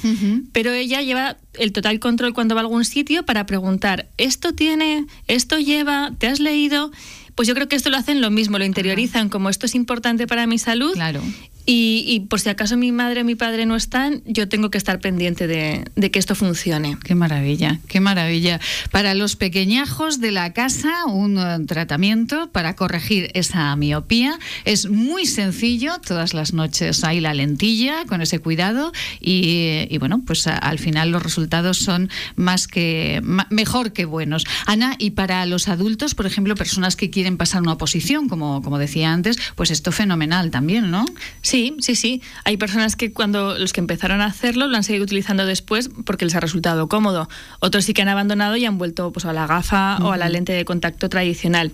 pero 0.52 0.73
ella 0.73 1.02
lleva 1.02 1.37
el 1.54 1.71
total 1.71 2.00
control 2.00 2.35
cuando 2.35 2.56
va 2.56 2.62
a 2.62 2.64
algún 2.64 2.85
sitio 2.85 3.25
para 3.25 3.47
preguntar, 3.47 4.09
¿esto 4.16 4.54
tiene, 4.54 5.06
esto 5.28 5.59
lleva, 5.59 6.11
te 6.18 6.26
has 6.26 6.40
leído? 6.40 6.90
Pues 7.37 7.47
yo 7.47 7.54
creo 7.54 7.68
que 7.68 7.76
esto 7.76 7.90
lo 7.90 7.99
hacen 7.99 8.23
lo 8.23 8.30
mismo, 8.30 8.59
lo 8.59 8.64
interiorizan 8.64 9.28
como 9.28 9.50
esto 9.50 9.66
es 9.66 9.75
importante 9.75 10.26
para 10.26 10.47
mi 10.47 10.59
salud. 10.59 10.95
Claro. 10.95 11.23
Y, 11.68 12.26
por 12.30 12.38
si 12.38 12.49
acaso 12.49 12.76
mi 12.76 12.92
madre 12.92 13.23
o 13.23 13.25
mi 13.25 13.35
padre 13.35 13.66
no 13.66 13.75
están, 13.75 14.23
yo 14.25 14.49
tengo 14.49 14.70
que 14.70 14.78
estar 14.78 15.00
pendiente 15.00 15.49
de, 15.49 15.85
que 16.12 16.18
esto 16.20 16.37
funcione. 16.37 16.96
Qué 17.02 17.16
maravilla, 17.16 17.80
qué 17.88 17.99
maravilla. 17.99 18.61
Para 18.92 19.14
los 19.14 19.35
pequeñajos 19.35 20.20
de 20.20 20.30
la 20.30 20.52
casa, 20.52 21.06
un 21.06 21.38
eh, 21.38 21.58
tratamiento 21.66 22.50
para 22.52 22.76
corregir 22.76 23.30
esa 23.35 23.75
miopía. 23.75 24.38
Es 24.64 24.88
muy 24.88 25.26
sencillo, 25.26 25.94
todas 26.06 26.35
las 26.35 26.52
noches 26.52 27.02
hay 27.02 27.18
la 27.18 27.35
lentilla 27.35 28.04
con 28.06 28.23
ese 28.23 28.38
cuidado 28.38 28.92
y, 29.20 29.99
bueno, 29.99 30.23
pues 30.25 30.46
al 30.46 30.78
final 30.78 31.11
los 31.11 31.23
resultados 31.25 31.78
son 31.78 32.11
más 32.37 32.68
que 32.68 33.20
mejor 33.50 33.92
que 33.92 34.04
buenos. 34.04 34.44
Ana, 34.66 34.94
y 34.99 35.11
para 35.11 35.44
los 35.46 35.66
adultos, 35.66 36.14
por 36.14 36.26
ejemplo, 36.26 36.54
personas 36.54 36.94
que 36.94 37.11
quieren 37.11 37.37
pasar 37.37 37.62
una 37.62 37.73
oposición, 37.73 38.28
como, 38.28 38.62
como 38.62 38.78
decía 38.78 39.12
antes, 39.12 39.37
pues 39.56 39.73
esto 39.73 39.90
fenomenal 39.90 40.52
también, 40.52 40.92
¿no? 40.92 41.04
Sí, 41.42 41.56
Sí, 41.57 41.75
sí, 41.79 41.97
sí. 41.97 42.23
Hay 42.45 42.59
personas 42.59 42.97
que 42.97 43.15
cuando 43.15 43.57
los 43.57 43.73
que 43.73 43.81
empezaron 43.81 44.21
a 44.21 44.27
hacerlo 44.27 44.67
lo 44.67 44.77
han 44.77 44.85
seguido 44.85 45.05
utilizando 45.05 45.47
después 45.47 45.89
porque 46.05 46.27
les 46.27 46.35
ha 46.35 46.41
resultado 46.41 46.87
cómodo. 46.87 47.31
Otros 47.61 47.87
sí 47.87 47.95
que 47.95 48.03
han 48.03 48.09
abandonado 48.09 48.57
y 48.57 48.67
han 48.67 48.77
vuelto 48.77 49.11
pues, 49.11 49.25
a 49.25 49.33
la 49.33 49.47
gafa 49.47 49.97
o 50.03 50.13
a 50.13 50.19
la 50.19 50.29
lente 50.29 50.53
de 50.53 50.67
contacto 50.67 51.09
tradicional. 51.09 51.73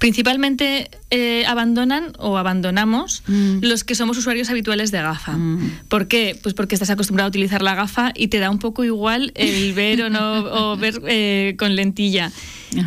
Principalmente 0.00 0.90
eh, 1.10 1.44
abandonan 1.46 2.12
o 2.18 2.38
abandonamos 2.38 3.22
mm. 3.28 3.58
los 3.62 3.84
que 3.84 3.94
somos 3.94 4.18
usuarios 4.18 4.50
habituales 4.50 4.90
de 4.90 5.00
gafa. 5.00 5.36
Mm. 5.36 5.82
¿Por 5.86 6.08
qué? 6.08 6.36
Pues 6.42 6.56
porque 6.56 6.74
estás 6.74 6.90
acostumbrado 6.90 7.26
a 7.26 7.28
utilizar 7.28 7.62
la 7.62 7.76
gafa 7.76 8.12
y 8.16 8.28
te 8.28 8.40
da 8.40 8.50
un 8.50 8.58
poco 8.58 8.82
igual 8.82 9.30
el 9.36 9.72
ver 9.74 10.02
o 10.02 10.10
no 10.10 10.38
o 10.38 10.76
ver 10.76 11.00
eh, 11.06 11.54
con 11.56 11.76
lentilla. 11.76 12.32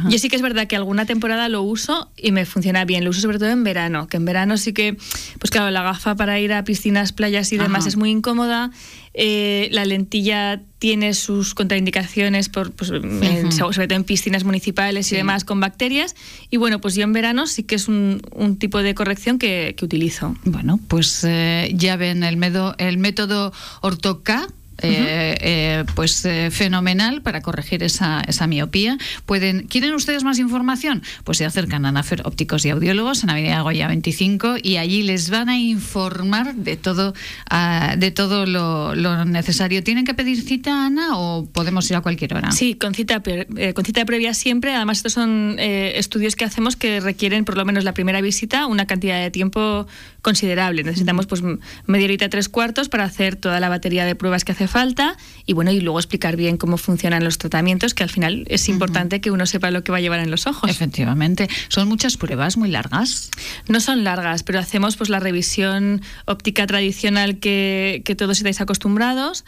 Yo 0.09 0.17
sí 0.17 0.29
que 0.29 0.35
es 0.35 0.41
verdad 0.41 0.67
que 0.67 0.75
alguna 0.75 1.05
temporada 1.05 1.49
lo 1.49 1.61
uso 1.61 2.09
y 2.15 2.31
me 2.31 2.45
funciona 2.45 2.85
bien. 2.85 3.03
Lo 3.03 3.09
uso 3.09 3.19
sobre 3.19 3.37
todo 3.37 3.49
en 3.49 3.63
verano, 3.63 4.07
que 4.07 4.17
en 4.17 4.25
verano 4.25 4.57
sí 4.57 4.71
que, 4.71 4.95
pues 5.39 5.51
claro, 5.51 5.69
la 5.71 5.83
gafa 5.83 6.15
para 6.15 6.32
ir 6.39 6.53
a 6.53 6.63
piscinas, 6.63 7.13
playas 7.13 7.51
y 7.51 7.57
demás 7.57 7.85
es 7.85 7.97
muy 7.97 8.09
incómoda. 8.09 8.71
Eh, 9.13 9.69
la 9.71 9.85
lentilla 9.85 10.61
tiene 10.79 11.13
sus 11.13 11.53
contraindicaciones, 11.53 12.49
por, 12.49 12.71
pues, 12.71 12.89
sobre 12.89 13.87
todo 13.87 13.95
en 13.95 14.03
piscinas 14.03 14.43
municipales 14.43 15.11
y 15.11 15.15
demás, 15.15 15.43
con 15.45 15.59
bacterias. 15.59 16.15
Y 16.49 16.57
bueno, 16.57 16.81
pues 16.81 16.95
yo 16.95 17.03
en 17.03 17.13
verano 17.13 17.47
sí 17.47 17.63
que 17.63 17.75
es 17.75 17.87
un, 17.87 18.21
tipo 18.59 18.81
de 18.81 18.95
corrección 18.95 19.39
que, 19.39 19.75
utilizo. 19.81 20.35
Bueno, 20.45 20.79
pues 20.87 21.23
eh, 21.23 21.71
ya 21.75 21.95
ven 21.95 22.23
el, 22.23 22.37
medo, 22.37 22.75
el 22.77 22.97
método 22.97 23.53
Ortoca 23.81 24.47
eh, 24.83 25.35
eh, 25.39 25.85
pues 25.95 26.25
eh, 26.25 26.49
fenomenal 26.51 27.21
para 27.21 27.41
corregir 27.41 27.83
esa, 27.83 28.21
esa, 28.27 28.47
miopía. 28.47 28.97
Pueden, 29.25 29.67
¿Quieren 29.67 29.93
ustedes 29.93 30.23
más 30.23 30.39
información? 30.39 31.03
Pues 31.23 31.37
se 31.37 31.45
acercan 31.45 31.85
a 31.85 31.91
Nafer 31.91 32.21
Ópticos 32.25 32.65
y 32.65 32.69
Audiólogos 32.69 33.23
en 33.23 33.29
Avenida 33.29 33.61
Goya 33.61 33.87
25 33.87 34.55
y 34.61 34.77
allí 34.77 35.03
les 35.03 35.29
van 35.29 35.49
a 35.49 35.57
informar 35.57 36.55
de 36.55 36.75
todo, 36.75 37.13
ah, 37.49 37.95
de 37.97 38.11
todo 38.11 38.45
lo, 38.45 38.93
necesario. 39.25 39.83
¿Tienen 39.83 40.05
que 40.05 40.13
pedir 40.13 40.41
cita, 40.41 40.85
Ana, 40.85 41.17
o 41.17 41.45
podemos 41.45 41.89
ir 41.89 41.95
a 41.95 42.01
cualquier 42.01 42.35
hora? 42.35 42.51
Sí, 42.51 42.75
con 42.75 42.93
cita, 42.93 43.21
con 43.21 43.85
cita 43.85 44.05
previa 44.05 44.33
siempre. 44.33 44.75
Además, 44.75 44.97
estos 44.97 45.13
son 45.13 45.57
estudios 45.59 46.35
que 46.35 46.45
hacemos 46.45 46.75
que 46.75 46.99
requieren 46.99 47.45
por 47.45 47.57
lo 47.57 47.65
menos 47.65 47.83
la 47.83 47.93
primera 47.93 48.21
visita 48.21 48.67
una 48.67 48.85
cantidad 48.85 49.21
de 49.21 49.31
tiempo 49.31 49.87
considerable. 50.23 50.83
Necesitamos 50.83 51.27
pues 51.27 51.43
media 51.85 52.05
horita, 52.05 52.29
tres 52.29 52.49
cuartos 52.49 52.89
para 52.89 53.03
hacer 53.03 53.35
toda 53.35 53.59
la 53.59 53.69
batería 53.69 54.05
de 54.05 54.15
pruebas 54.15 54.43
que 54.43 54.53
hace 54.53 54.67
falta 54.67 55.17
y 55.45 55.53
bueno, 55.53 55.69
y 55.69 55.81
luego 55.81 55.99
explicar 55.99 56.35
bien 56.35 56.57
cómo 56.57 56.77
funcionan 56.77 57.23
los 57.23 57.37
tratamientos, 57.37 57.93
que 57.93 58.01
al 58.01 58.09
final 58.09 58.45
es 58.47 58.69
importante 58.69 59.21
que 59.21 59.29
uno 59.29 59.45
sepa 59.45 59.69
lo 59.69 59.83
que 59.83 59.91
va 59.91 59.99
a 59.99 60.01
llevar 60.01 60.21
en 60.21 60.31
los 60.31 60.47
ojos. 60.47 60.69
Efectivamente. 60.69 61.47
¿Son 61.67 61.87
muchas 61.87 62.17
pruebas 62.17 62.57
muy 62.57 62.69
largas? 62.69 63.29
No 63.67 63.79
son 63.79 64.03
largas, 64.03 64.41
pero 64.43 64.59
hacemos 64.59 64.95
pues 64.95 65.09
la 65.09 65.19
revisión 65.19 66.01
óptica 66.25 66.65
tradicional 66.65 67.39
que, 67.39 68.01
que 68.05 68.15
todos 68.15 68.37
estáis 68.37 68.61
acostumbrados. 68.61 69.43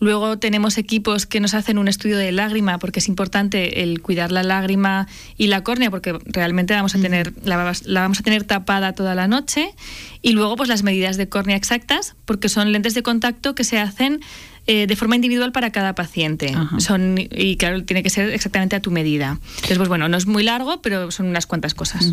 Luego 0.00 0.38
tenemos 0.38 0.78
equipos 0.78 1.26
que 1.26 1.40
nos 1.40 1.54
hacen 1.54 1.78
un 1.78 1.86
estudio 1.86 2.16
de 2.18 2.32
lágrima, 2.32 2.78
porque 2.78 3.00
es 3.00 3.08
importante 3.08 3.82
el 3.82 4.00
cuidar 4.00 4.32
la 4.32 4.42
lágrima 4.42 5.06
y 5.36 5.46
la 5.46 5.62
córnea, 5.62 5.90
porque 5.90 6.18
realmente 6.24 6.74
vamos 6.74 6.94
a 6.94 7.00
tener, 7.00 7.34
la, 7.44 7.72
la, 7.84 8.00
vamos 8.00 8.20
a 8.20 8.22
tener 8.22 8.44
tapada 8.44 8.94
toda 8.94 9.14
la 9.14 9.28
noche. 9.28 9.74
Y 10.22 10.32
luego, 10.32 10.56
pues 10.56 10.68
las 10.68 10.82
medidas 10.82 11.16
de 11.16 11.28
córnea 11.28 11.56
exactas, 11.56 12.16
porque 12.24 12.48
son 12.48 12.72
lentes 12.72 12.94
de 12.94 13.02
contacto 13.02 13.54
que 13.54 13.64
se 13.64 13.78
hacen 13.78 14.20
eh, 14.66 14.86
de 14.86 14.94
forma 14.94 15.16
individual 15.16 15.52
para 15.52 15.70
cada 15.72 15.94
paciente. 15.94 16.54
Son, 16.78 17.16
y 17.18 17.56
claro, 17.56 17.82
tiene 17.82 18.02
que 18.02 18.10
ser 18.10 18.30
exactamente 18.30 18.76
a 18.76 18.80
tu 18.80 18.90
medida. 18.90 19.38
Entonces, 19.56 19.78
pues 19.78 19.88
bueno, 19.88 20.08
no 20.08 20.16
es 20.16 20.26
muy 20.26 20.42
largo, 20.42 20.80
pero 20.80 21.10
son 21.10 21.26
unas 21.26 21.46
cuantas 21.46 21.74
cosas. 21.74 22.12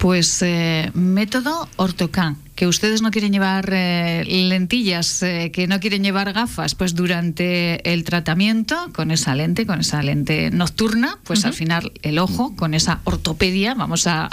Pues 0.00 0.40
eh, 0.40 0.90
método 0.94 1.68
Ortocan 1.76 2.38
que 2.60 2.66
ustedes 2.66 3.00
no 3.00 3.10
quieren 3.10 3.32
llevar 3.32 3.70
eh, 3.72 4.22
lentillas, 4.26 5.22
eh, 5.22 5.50
que 5.50 5.66
no 5.66 5.80
quieren 5.80 6.04
llevar 6.04 6.34
gafas, 6.34 6.74
pues 6.74 6.94
durante 6.94 7.90
el 7.90 8.04
tratamiento 8.04 8.76
con 8.92 9.10
esa 9.10 9.34
lente, 9.34 9.64
con 9.64 9.80
esa 9.80 10.02
lente 10.02 10.50
nocturna, 10.50 11.18
pues 11.24 11.46
al 11.46 11.54
final 11.54 11.90
el 12.02 12.18
ojo, 12.18 12.54
con 12.56 12.74
esa 12.74 13.00
ortopedia, 13.04 13.72
vamos 13.72 14.06
a, 14.06 14.28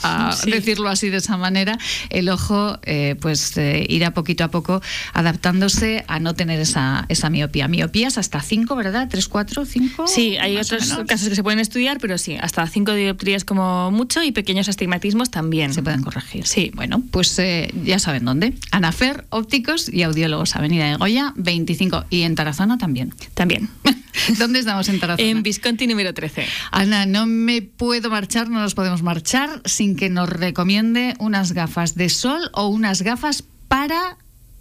decirlo 0.46 0.90
así 0.90 1.10
de 1.10 1.20
esa 1.20 1.38
manera, 1.38 1.78
el 2.10 2.28
ojo 2.28 2.78
eh, 2.84 3.16
pues 3.22 3.54
irá 3.88 4.12
poquito 4.12 4.44
a 4.44 4.50
poco 4.50 4.82
adaptándose 5.14 6.04
a 6.10 6.20
no 6.20 6.34
tener 6.34 6.60
esa, 6.60 7.06
esa 7.08 7.30
miopía. 7.30 7.70
Miopías 7.70 8.18
hasta 8.18 8.42
5, 8.42 8.76
¿verdad? 8.76 9.08
¿3, 9.10 9.26
4, 9.26 9.64
5? 9.64 10.06
Sí, 10.06 10.36
hay 10.36 10.58
otros 10.58 11.00
casos 11.08 11.30
que 11.30 11.36
se 11.36 11.44
pueden 11.44 11.60
estudiar, 11.60 11.98
pero 12.02 12.18
sí, 12.18 12.36
hasta 12.36 12.68
5 12.68 12.92
dioptrías 12.94 13.46
como 13.46 13.90
mucho 13.90 14.22
y 14.22 14.34
pequeños 14.34 14.68
astigmatismos 14.68 15.32
también. 15.32 15.57
Se 15.72 15.84
pueden 15.84 16.04
corregir. 16.04 16.46
Sí, 16.46 16.72
bueno, 16.76 17.04
pues 17.12 17.40
ya 17.84 18.00
saben 18.00 18.18
¿En 18.18 18.26
dónde? 18.26 18.54
Anafer, 18.72 19.26
ópticos 19.30 19.94
y 19.94 20.02
audiólogos, 20.02 20.56
Avenida 20.56 20.90
de 20.90 20.96
Goya 20.98 21.34
25. 21.36 22.06
Y 22.10 22.24
en 22.24 22.34
Tarazona 22.34 22.80
también. 22.80 23.14
También. 23.36 23.70
¿Dónde 24.40 24.60
estamos 24.60 24.90
en 24.90 25.00
Tarazona? 25.00 25.30
En 25.30 25.44
Visconti 25.44 25.86
número 25.86 26.16
13. 26.16 26.48
Ana, 26.72 27.06
no 27.06 27.28
me 27.28 27.62
puedo 27.62 28.10
marchar, 28.10 28.50
no 28.50 28.60
nos 28.60 28.74
podemos 28.74 29.04
marchar 29.04 29.62
sin 29.66 29.96
que 29.96 30.10
nos 30.10 30.30
recomiende 30.30 31.14
unas 31.20 31.52
gafas 31.52 31.94
de 31.94 32.10
sol 32.10 32.50
o 32.54 32.68
unas 32.68 33.04
gafas 33.04 33.44
para 33.68 34.18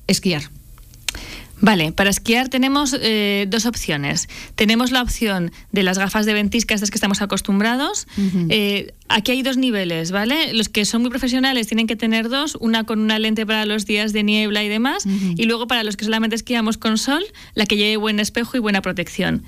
esquiar. 0.07 0.51
Vale, 1.61 1.93
para 1.93 2.11
esquiar 2.11 2.49
tenemos 2.49 2.95
eh, 3.01 3.47
dos 3.49 3.65
opciones. 3.65 4.29
Tenemos 4.55 4.91
la 4.91 5.01
opción 5.01 5.51
de 5.73 5.83
las 5.83 5.99
gafas 5.99 6.27
de 6.27 6.35
ventisca, 6.35 6.75
estas 6.75 6.91
que 6.91 6.99
estamos 6.99 7.23
acostumbrados. 7.23 8.07
Eh, 8.51 8.93
aquí 9.09 9.33
hay 9.33 9.43
dos 9.43 9.57
niveles, 9.57 10.11
¿vale? 10.11 10.53
Los 10.53 10.69
que 10.69 10.85
son 10.85 11.03
muy 11.03 11.11
profesionales 11.11 11.67
tienen 11.67 11.87
que 11.87 11.97
tener 11.97 12.29
dos, 12.29 12.57
una 12.61 12.85
con 12.85 13.01
una 13.01 13.19
lente 13.19 13.47
para 13.47 13.65
los 13.67 13.87
días 13.87 14.13
de 14.13 14.23
niebla 14.23 14.65
y 14.65 14.69
demás, 14.69 15.05
y 15.37 15.45
luego 15.45 15.67
para 15.67 15.85
los 15.85 15.97
que 15.97 16.05
solamente 16.05 16.37
esquiamos 16.37 16.79
con 16.79 16.99
sol, 16.99 17.25
la 17.55 17.67
que 17.67 17.77
lleve 17.77 17.97
buen 17.97 18.21
espejo 18.21 18.57
y 18.57 18.61
buena 18.61 18.83
protección. 18.83 19.43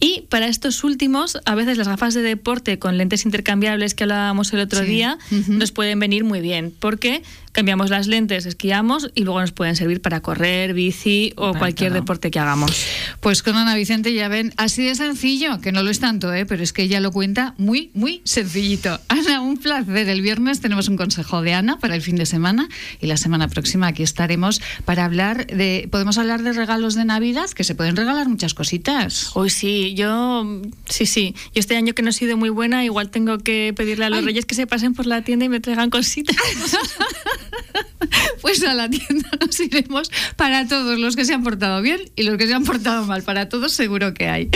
Y 0.00 0.22
para 0.28 0.46
estos 0.46 0.84
últimos, 0.84 1.38
a 1.44 1.54
veces 1.54 1.78
las 1.78 1.88
gafas 1.88 2.14
de 2.14 2.22
deporte 2.22 2.78
con 2.78 2.98
lentes 2.98 3.24
intercambiables 3.24 3.94
que 3.94 4.04
hablábamos 4.04 4.52
el 4.52 4.60
otro 4.60 4.80
día, 4.80 5.18
nos 5.48 5.72
pueden 5.72 5.98
venir 5.98 6.24
muy 6.24 6.40
bien, 6.40 6.72
porque 6.78 7.22
cambiamos 7.54 7.88
las 7.88 8.08
lentes, 8.08 8.46
esquiamos 8.46 9.10
y 9.14 9.22
luego 9.22 9.40
nos 9.40 9.52
pueden 9.52 9.76
servir 9.76 10.02
para 10.02 10.20
correr, 10.20 10.74
bici 10.74 11.32
o 11.36 11.54
cualquier 11.54 11.92
deporte 11.92 12.30
que 12.32 12.40
hagamos. 12.40 12.84
Pues 13.20 13.42
con 13.42 13.56
Ana 13.56 13.76
Vicente 13.76 14.12
ya 14.12 14.28
ven, 14.28 14.52
así 14.56 14.84
de 14.84 14.94
sencillo, 14.96 15.60
que 15.60 15.70
no 15.70 15.84
lo 15.84 15.90
es 15.90 16.00
tanto, 16.00 16.34
¿eh? 16.34 16.46
pero 16.46 16.64
es 16.64 16.72
que 16.72 16.82
ella 16.82 16.98
lo 16.98 17.12
cuenta 17.12 17.54
muy, 17.56 17.90
muy 17.94 18.22
sencillito. 18.24 18.98
Ana, 19.08 19.40
un 19.40 19.58
placer. 19.58 20.08
El 20.08 20.22
viernes 20.22 20.60
tenemos 20.60 20.88
un 20.88 20.96
consejo 20.96 21.42
de 21.42 21.54
Ana 21.54 21.78
para 21.78 21.94
el 21.94 22.02
fin 22.02 22.16
de 22.16 22.26
semana 22.26 22.68
y 23.00 23.06
la 23.06 23.16
semana 23.16 23.48
próxima 23.48 23.88
aquí 23.88 24.02
estaremos 24.02 24.60
para 24.84 25.04
hablar 25.04 25.46
de, 25.46 25.88
podemos 25.90 26.18
hablar 26.18 26.42
de 26.42 26.52
regalos 26.52 26.94
de 26.94 27.04
Navidad, 27.04 27.50
que 27.50 27.64
se 27.64 27.74
pueden 27.74 27.96
regalar 27.96 28.28
muchas 28.28 28.54
cositas. 28.54 29.30
Hoy 29.34 29.50
sí, 29.50 29.94
yo, 29.94 30.46
sí, 30.88 31.06
sí. 31.06 31.34
Yo 31.54 31.60
este 31.60 31.76
año 31.76 31.94
que 31.94 32.02
no 32.02 32.10
he 32.10 32.12
sido 32.12 32.36
muy 32.36 32.50
buena, 32.50 32.84
igual 32.84 33.10
tengo 33.10 33.38
que 33.38 33.72
pedirle 33.76 34.06
a 34.06 34.10
los 34.10 34.24
reyes 34.24 34.46
que 34.46 34.54
se 34.54 34.66
pasen 34.66 34.94
por 34.94 35.06
la 35.06 35.22
tienda 35.22 35.44
y 35.44 35.48
me 35.48 35.60
traigan 35.60 35.90
cositas. 35.90 36.36
pues 38.40 38.62
a 38.64 38.74
la 38.74 38.88
tienda 38.88 39.28
nos 39.40 39.58
iremos 39.60 40.10
para 40.36 40.66
todos 40.66 40.98
los 40.98 41.16
que 41.16 41.24
se 41.24 41.34
han 41.34 41.42
portado 41.42 41.82
bien 41.82 42.00
y 42.16 42.22
los 42.22 42.36
que 42.36 42.46
se 42.46 42.54
han 42.54 42.64
portado 42.64 43.04
mal. 43.06 43.22
Para 43.22 43.48
todos 43.48 43.72
seguro 43.72 44.14
que 44.14 44.28
hay. 44.28 44.50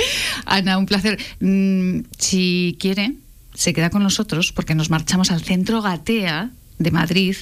Ana, 0.44 0.78
un 0.78 0.86
placer. 0.86 1.18
Mm, 1.40 2.00
si 2.18 2.76
quiere, 2.78 3.14
se 3.58 3.74
queda 3.74 3.90
con 3.90 4.04
nosotros 4.04 4.52
porque 4.52 4.76
nos 4.76 4.88
marchamos 4.88 5.32
al 5.32 5.42
centro 5.42 5.82
Gatea 5.82 6.50
de 6.78 6.90
Madrid 6.92 7.36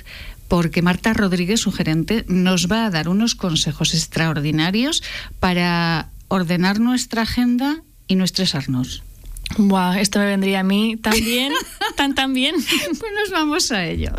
porque 0.48 0.80
Marta 0.80 1.12
Rodríguez, 1.12 1.60
su 1.60 1.72
gerente, 1.72 2.24
nos 2.26 2.72
va 2.72 2.86
a 2.86 2.90
dar 2.90 3.10
unos 3.10 3.34
consejos 3.34 3.92
extraordinarios 3.92 5.02
para 5.40 6.08
ordenar 6.28 6.80
nuestra 6.80 7.22
agenda 7.22 7.82
y 8.06 8.14
no 8.14 8.24
estresarnos. 8.24 9.02
Buah, 9.58 10.00
esto 10.00 10.18
me 10.18 10.26
vendría 10.26 10.60
a 10.60 10.62
mí 10.62 10.96
también, 10.96 11.52
tan 11.96 12.14
tan 12.14 12.32
bien. 12.32 12.54
Pues 12.54 13.12
nos 13.12 13.30
vamos 13.30 13.70
a 13.70 13.84
ello. 13.84 14.12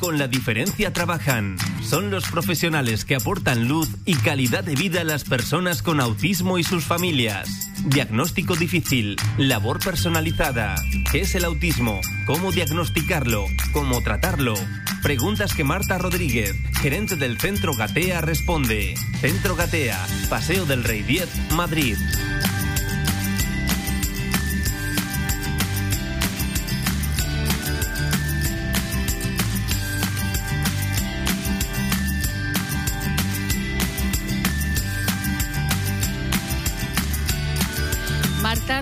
con 0.00 0.18
la 0.18 0.26
diferencia 0.26 0.92
trabajan. 0.92 1.56
Son 1.84 2.10
los 2.10 2.24
profesionales 2.24 3.04
que 3.04 3.14
aportan 3.14 3.68
luz 3.68 3.88
y 4.04 4.14
calidad 4.14 4.64
de 4.64 4.74
vida 4.74 5.02
a 5.02 5.04
las 5.04 5.24
personas 5.24 5.82
con 5.82 6.00
autismo 6.00 6.58
y 6.58 6.64
sus 6.64 6.84
familias. 6.84 7.48
Diagnóstico 7.84 8.56
difícil, 8.56 9.16
labor 9.36 9.78
personalizada. 9.84 10.74
¿Qué 11.12 11.20
es 11.20 11.34
el 11.34 11.44
autismo? 11.44 12.00
¿Cómo 12.26 12.52
diagnosticarlo? 12.52 13.44
¿Cómo 13.72 14.00
tratarlo? 14.02 14.54
Preguntas 15.02 15.52
que 15.54 15.64
Marta 15.64 15.98
Rodríguez, 15.98 16.56
gerente 16.80 17.16
del 17.16 17.38
Centro 17.38 17.74
Gatea, 17.74 18.22
responde. 18.22 18.94
Centro 19.20 19.54
Gatea, 19.54 20.04
Paseo 20.30 20.64
del 20.64 20.82
Rey 20.82 21.02
10, 21.02 21.52
Madrid. 21.52 21.96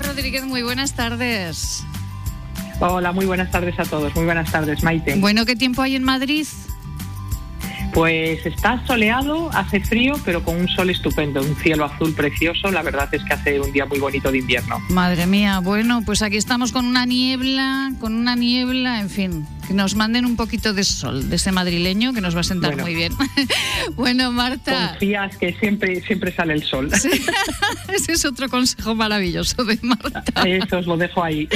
Rodríguez, 0.03 0.45
muy 0.45 0.63
buenas 0.63 0.95
tardes. 0.95 1.85
Hola, 2.81 3.13
muy 3.13 3.27
buenas 3.27 3.51
tardes 3.51 3.79
a 3.79 3.85
todos. 3.85 4.15
Muy 4.15 4.25
buenas 4.25 4.51
tardes, 4.51 4.83
Maite. 4.83 5.15
Bueno, 5.17 5.47
¿qué 5.47 5.57
tiempo 5.57 5.83
hay 5.83 5.97
en 5.97 6.03
Madrid? 6.03 6.47
Pues 7.95 8.45
está 8.47 8.85
soleado, 8.87 9.51
hace 9.53 9.81
frío, 9.81 10.15
pero 10.25 10.43
con 10.43 10.57
un 10.57 10.67
sol 10.69 10.89
estupendo, 10.89 11.43
un 11.43 11.55
cielo 11.57 11.85
azul 11.85 12.15
precioso. 12.15 12.71
La 12.71 12.83
verdad 12.83 13.09
es 13.13 13.23
que 13.23 13.35
hace 13.35 13.61
un 13.61 13.71
día 13.71 13.85
muy 13.85 13.99
bonito 13.99 14.33
de 14.33 14.39
invierno. 14.39 14.81
Madre 14.89 15.27
mía, 15.27 15.61
bueno, 15.61 16.03
pues 16.05 16.23
aquí 16.23 16.39
estamos 16.39 16.73
con 16.73 16.87
una 16.87 17.05
niebla, 17.05 17.93
con 18.01 18.15
una 18.15 18.35
niebla, 18.35 18.99
en 18.99 19.11
fin, 19.11 19.47
que 19.67 19.75
nos 19.75 19.95
manden 19.95 20.27
un 20.27 20.37
poquito 20.37 20.73
de 20.73 20.85
sol 20.85 21.29
de 21.29 21.37
ese 21.37 21.53
madrileño 21.53 22.13
que 22.13 22.21
nos 22.21 22.37
va 22.37 22.41
a 22.41 22.45
sentar 22.45 22.77
muy 22.77 22.95
bien. 22.95 23.13
bueno, 23.97 24.33
Marta. 24.33 24.91
Confías 24.91 25.37
que 25.37 25.55
siempre, 25.55 26.03
siempre 26.03 26.33
sale 26.33 26.55
el 26.55 26.63
sol. 26.63 26.91
Ese 27.93 28.13
es 28.13 28.25
otro 28.25 28.49
consejo 28.49 28.95
maravilloso 28.95 29.65
de 29.65 29.79
Marta. 29.83 30.25
Eso 30.47 30.79
os 30.79 30.87
lo 30.87 30.97
dejo 30.97 31.23
ahí. 31.23 31.49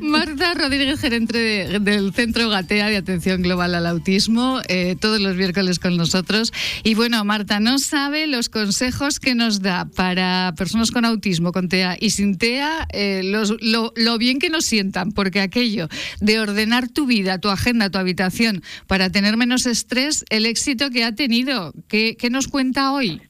Marta 0.00 0.54
Rodríguez, 0.54 1.00
gerente 1.00 1.78
del 1.80 2.12
Centro 2.12 2.48
Gatea 2.48 2.88
de 2.88 2.96
Atención 2.96 3.42
Global 3.42 3.74
al 3.74 3.86
Autismo, 3.86 4.60
eh, 4.68 4.96
todos 4.98 5.20
los 5.20 5.36
miércoles 5.36 5.78
con 5.78 5.96
nosotros. 5.96 6.52
Y 6.82 6.94
bueno, 6.94 7.24
Marta, 7.24 7.60
no 7.60 7.78
sabe 7.78 8.26
los 8.26 8.48
consejos 8.48 9.20
que 9.20 9.34
nos 9.34 9.60
da 9.60 9.86
para 9.86 10.54
personas 10.56 10.90
con 10.90 11.04
autismo, 11.04 11.52
con 11.52 11.68
TEA 11.68 11.96
y 12.00 12.10
sin 12.10 12.38
TEA, 12.38 12.86
eh, 12.92 13.22
lo, 13.24 14.18
bien 14.18 14.38
que 14.38 14.50
nos 14.50 14.64
sientan, 14.64 15.12
porque 15.12 15.40
aquello 15.40 15.88
de 16.20 16.40
ordenar 16.40 16.88
tu 16.88 17.06
vida, 17.06 17.33
tu 17.40 17.48
agenda, 17.48 17.90
tu 17.90 17.98
habitación, 17.98 18.62
para 18.86 19.10
tener 19.10 19.36
menos 19.36 19.66
estrés, 19.66 20.24
el 20.30 20.46
éxito 20.46 20.90
que 20.90 21.04
ha 21.04 21.14
tenido. 21.14 21.72
¿Qué, 21.88 22.16
nos 22.30 22.48
cuenta 22.48 22.92
hoy? 22.92 23.20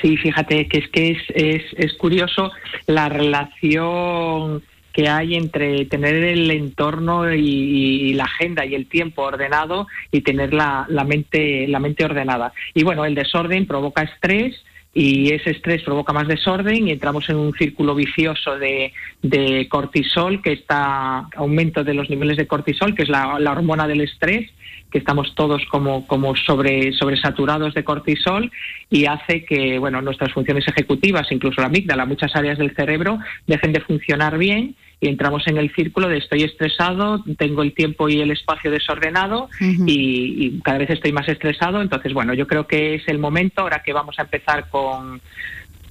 Sí, 0.00 0.16
fíjate 0.16 0.66
que 0.68 0.78
es 0.78 0.88
que 0.88 1.10
es, 1.10 1.62
es, 1.76 1.92
curioso 1.94 2.50
la 2.86 3.08
relación 3.08 4.62
que 4.92 5.08
hay 5.08 5.36
entre 5.36 5.84
tener 5.86 6.14
el 6.16 6.50
entorno 6.50 7.32
y, 7.32 8.12
la 8.14 8.24
agenda 8.24 8.66
y 8.66 8.74
el 8.74 8.86
tiempo 8.88 9.22
ordenado 9.22 9.86
y 10.10 10.22
tener 10.22 10.52
la, 10.52 10.86
la, 10.88 11.04
mente, 11.04 11.66
la 11.68 11.78
mente 11.78 12.04
ordenada. 12.04 12.52
Y 12.74 12.82
bueno, 12.82 13.04
el 13.04 13.14
desorden 13.14 13.66
provoca 13.66 14.02
estrés 14.02 14.54
y 14.94 15.32
ese 15.32 15.50
estrés 15.50 15.82
provoca 15.82 16.12
más 16.12 16.28
desorden 16.28 16.88
y 16.88 16.90
entramos 16.90 17.28
en 17.30 17.36
un 17.36 17.54
círculo 17.54 17.94
vicioso 17.94 18.58
de, 18.58 18.92
cortisol, 19.70 20.42
que 20.42 20.52
está 20.52 21.28
aumento 21.36 21.82
de 21.82 21.94
los 21.94 22.10
niveles 22.10 22.36
de 22.36 22.46
cortisol, 22.46 22.94
que 22.94 23.04
es 23.04 23.08
la, 23.08 23.38
la 23.38 23.52
hormona 23.52 23.86
del 23.86 24.02
estrés, 24.02 24.50
que 24.90 24.98
estamos 24.98 25.34
todos 25.34 25.62
como, 25.70 26.06
como 26.06 26.36
sobre, 26.36 26.92
sobresaturados 26.92 27.72
de 27.72 27.82
cortisol 27.82 28.52
y 28.90 29.06
hace 29.06 29.44
que 29.44 29.78
bueno, 29.78 30.02
nuestras 30.02 30.32
funciones 30.32 30.68
ejecutivas, 30.68 31.32
incluso 31.32 31.62
la 31.62 31.68
amígdala, 31.68 32.04
muchas 32.04 32.36
áreas 32.36 32.58
del 32.58 32.74
cerebro, 32.76 33.18
dejen 33.46 33.72
de 33.72 33.80
funcionar 33.80 34.36
bien 34.36 34.76
y 35.02 35.08
entramos 35.08 35.42
en 35.48 35.58
el 35.58 35.74
círculo 35.74 36.08
de 36.08 36.18
estoy 36.18 36.44
estresado, 36.44 37.24
tengo 37.36 37.62
el 37.62 37.74
tiempo 37.74 38.08
y 38.08 38.20
el 38.20 38.30
espacio 38.30 38.70
desordenado 38.70 39.48
y, 39.60 40.60
cada 40.60 40.78
vez 40.78 40.90
estoy 40.90 41.10
más 41.10 41.28
estresado. 41.28 41.82
Entonces, 41.82 42.14
bueno, 42.14 42.34
yo 42.34 42.46
creo 42.46 42.68
que 42.68 42.94
es 42.94 43.08
el 43.08 43.18
momento, 43.18 43.62
ahora 43.62 43.82
que 43.82 43.92
vamos 43.92 44.16
a 44.20 44.22
empezar 44.22 44.68
con, 44.70 45.20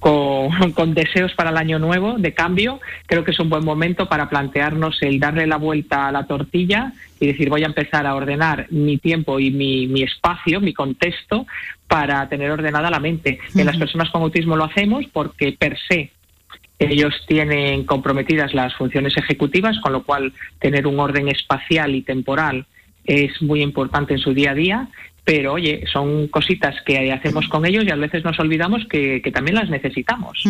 con, 0.00 0.94
deseos 0.94 1.34
para 1.34 1.50
el 1.50 1.58
año 1.58 1.78
nuevo 1.78 2.14
de 2.16 2.32
cambio, 2.32 2.80
creo 3.04 3.22
que 3.22 3.32
es 3.32 3.38
un 3.38 3.50
buen 3.50 3.66
momento 3.66 4.08
para 4.08 4.30
plantearnos 4.30 5.02
el 5.02 5.20
darle 5.20 5.46
la 5.46 5.58
vuelta 5.58 6.08
a 6.08 6.12
la 6.12 6.26
tortilla 6.26 6.94
y 7.20 7.26
decir 7.26 7.50
voy 7.50 7.64
a 7.64 7.66
empezar 7.66 8.06
a 8.06 8.14
ordenar 8.14 8.66
mi 8.70 8.96
tiempo 8.96 9.38
y 9.38 9.50
mi, 9.50 9.88
mi 9.88 10.04
espacio, 10.04 10.58
mi 10.62 10.72
contexto, 10.72 11.46
para 11.86 12.26
tener 12.30 12.50
ordenada 12.50 12.88
la 12.88 12.98
mente. 12.98 13.40
En 13.54 13.66
las 13.66 13.76
personas 13.76 14.08
con 14.08 14.22
autismo 14.22 14.56
lo 14.56 14.64
hacemos 14.64 15.04
porque 15.12 15.52
per 15.52 15.76
se 15.86 16.12
ellos 16.90 17.14
tienen 17.26 17.84
comprometidas 17.84 18.54
las 18.54 18.74
funciones 18.74 19.16
ejecutivas, 19.16 19.78
con 19.80 19.92
lo 19.92 20.02
cual 20.02 20.32
tener 20.60 20.86
un 20.86 20.98
orden 20.98 21.28
espacial 21.28 21.94
y 21.94 22.02
temporal 22.02 22.66
es 23.04 23.42
muy 23.42 23.62
importante 23.62 24.14
en 24.14 24.20
su 24.20 24.32
día 24.32 24.52
a 24.52 24.54
día, 24.54 24.88
pero 25.24 25.52
oye, 25.52 25.84
son 25.92 26.26
cositas 26.28 26.74
que 26.84 27.12
hacemos 27.12 27.46
con 27.46 27.64
ellos 27.64 27.84
y 27.84 27.90
a 27.90 27.96
veces 27.96 28.24
nos 28.24 28.38
olvidamos 28.40 28.82
que, 28.90 29.22
también 29.32 29.54
las 29.54 29.70
necesitamos. 29.70 30.44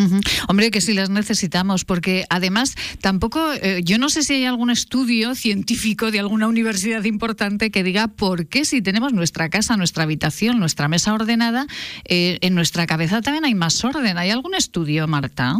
Hombre, 0.49 0.71
que 0.71 0.81
sí 0.81 0.95
las 0.95 1.11
necesitamos, 1.11 1.85
porque 1.85 2.25
además 2.31 2.75
tampoco, 3.01 3.53
eh, 3.53 3.83
yo 3.85 3.99
no 3.99 4.09
sé 4.09 4.23
si 4.23 4.35
hay 4.35 4.45
algún 4.47 4.71
estudio 4.71 5.35
científico 5.35 6.11
de 6.11 6.21
alguna 6.21 6.49
universidad 6.49 7.05
importante 7.05 7.71
que 7.71 7.83
diga 7.83 8.09
por 8.09 8.47
qué 8.47 8.65
si 8.65 8.81
tenemos 8.81 9.13
nuestra 9.13 9.51
casa, 9.51 9.77
nuestra 9.77 10.05
habitación, 10.05 10.59
nuestra 10.59 10.89
mesa 10.89 11.13
ordenada, 11.13 11.67
eh, 12.07 12.39
en 12.41 12.55
nuestra 12.55 12.87
cabeza 12.87 13.21
también 13.21 13.45
hay 13.45 13.55
más 13.55 13.85
orden. 13.85 14.17
¿Hay 14.17 14.31
algún 14.31 14.55
estudio, 14.55 15.07
Marta? 15.07 15.57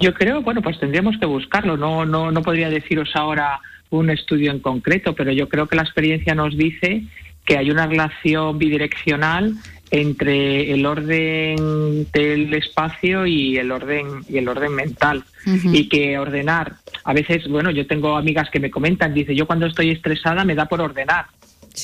Yo 0.00 0.14
creo, 0.14 0.42
bueno, 0.42 0.62
pues 0.62 0.78
tendríamos 0.78 1.16
que 1.18 1.26
buscarlo. 1.26 1.76
No, 1.76 2.04
no, 2.04 2.30
no 2.30 2.42
podría 2.42 2.70
deciros 2.70 3.10
ahora 3.14 3.60
un 3.90 4.10
estudio 4.10 4.50
en 4.50 4.60
concreto, 4.60 5.14
pero 5.14 5.32
yo 5.32 5.48
creo 5.48 5.66
que 5.66 5.76
la 5.76 5.82
experiencia 5.82 6.34
nos 6.34 6.56
dice 6.56 7.04
que 7.44 7.56
hay 7.56 7.70
una 7.70 7.86
relación 7.86 8.58
bidireccional 8.58 9.54
entre 9.90 10.70
el 10.72 10.84
orden 10.84 12.06
del 12.12 12.52
espacio 12.52 13.26
y 13.26 13.56
el 13.56 13.72
orden 13.72 14.06
y 14.28 14.36
el 14.36 14.48
orden 14.48 14.74
mental. 14.74 15.24
Y 15.46 15.88
que 15.88 16.18
ordenar 16.18 16.74
a 17.04 17.14
veces 17.14 17.48
bueno 17.48 17.70
yo 17.70 17.86
tengo 17.86 18.18
amigas 18.18 18.50
que 18.50 18.60
me 18.60 18.70
comentan 18.70 19.14
dice 19.14 19.34
yo 19.34 19.46
cuando 19.46 19.64
estoy 19.64 19.88
estresada 19.90 20.44
me 20.44 20.54
da 20.54 20.66
por 20.66 20.82
ordenar 20.82 21.24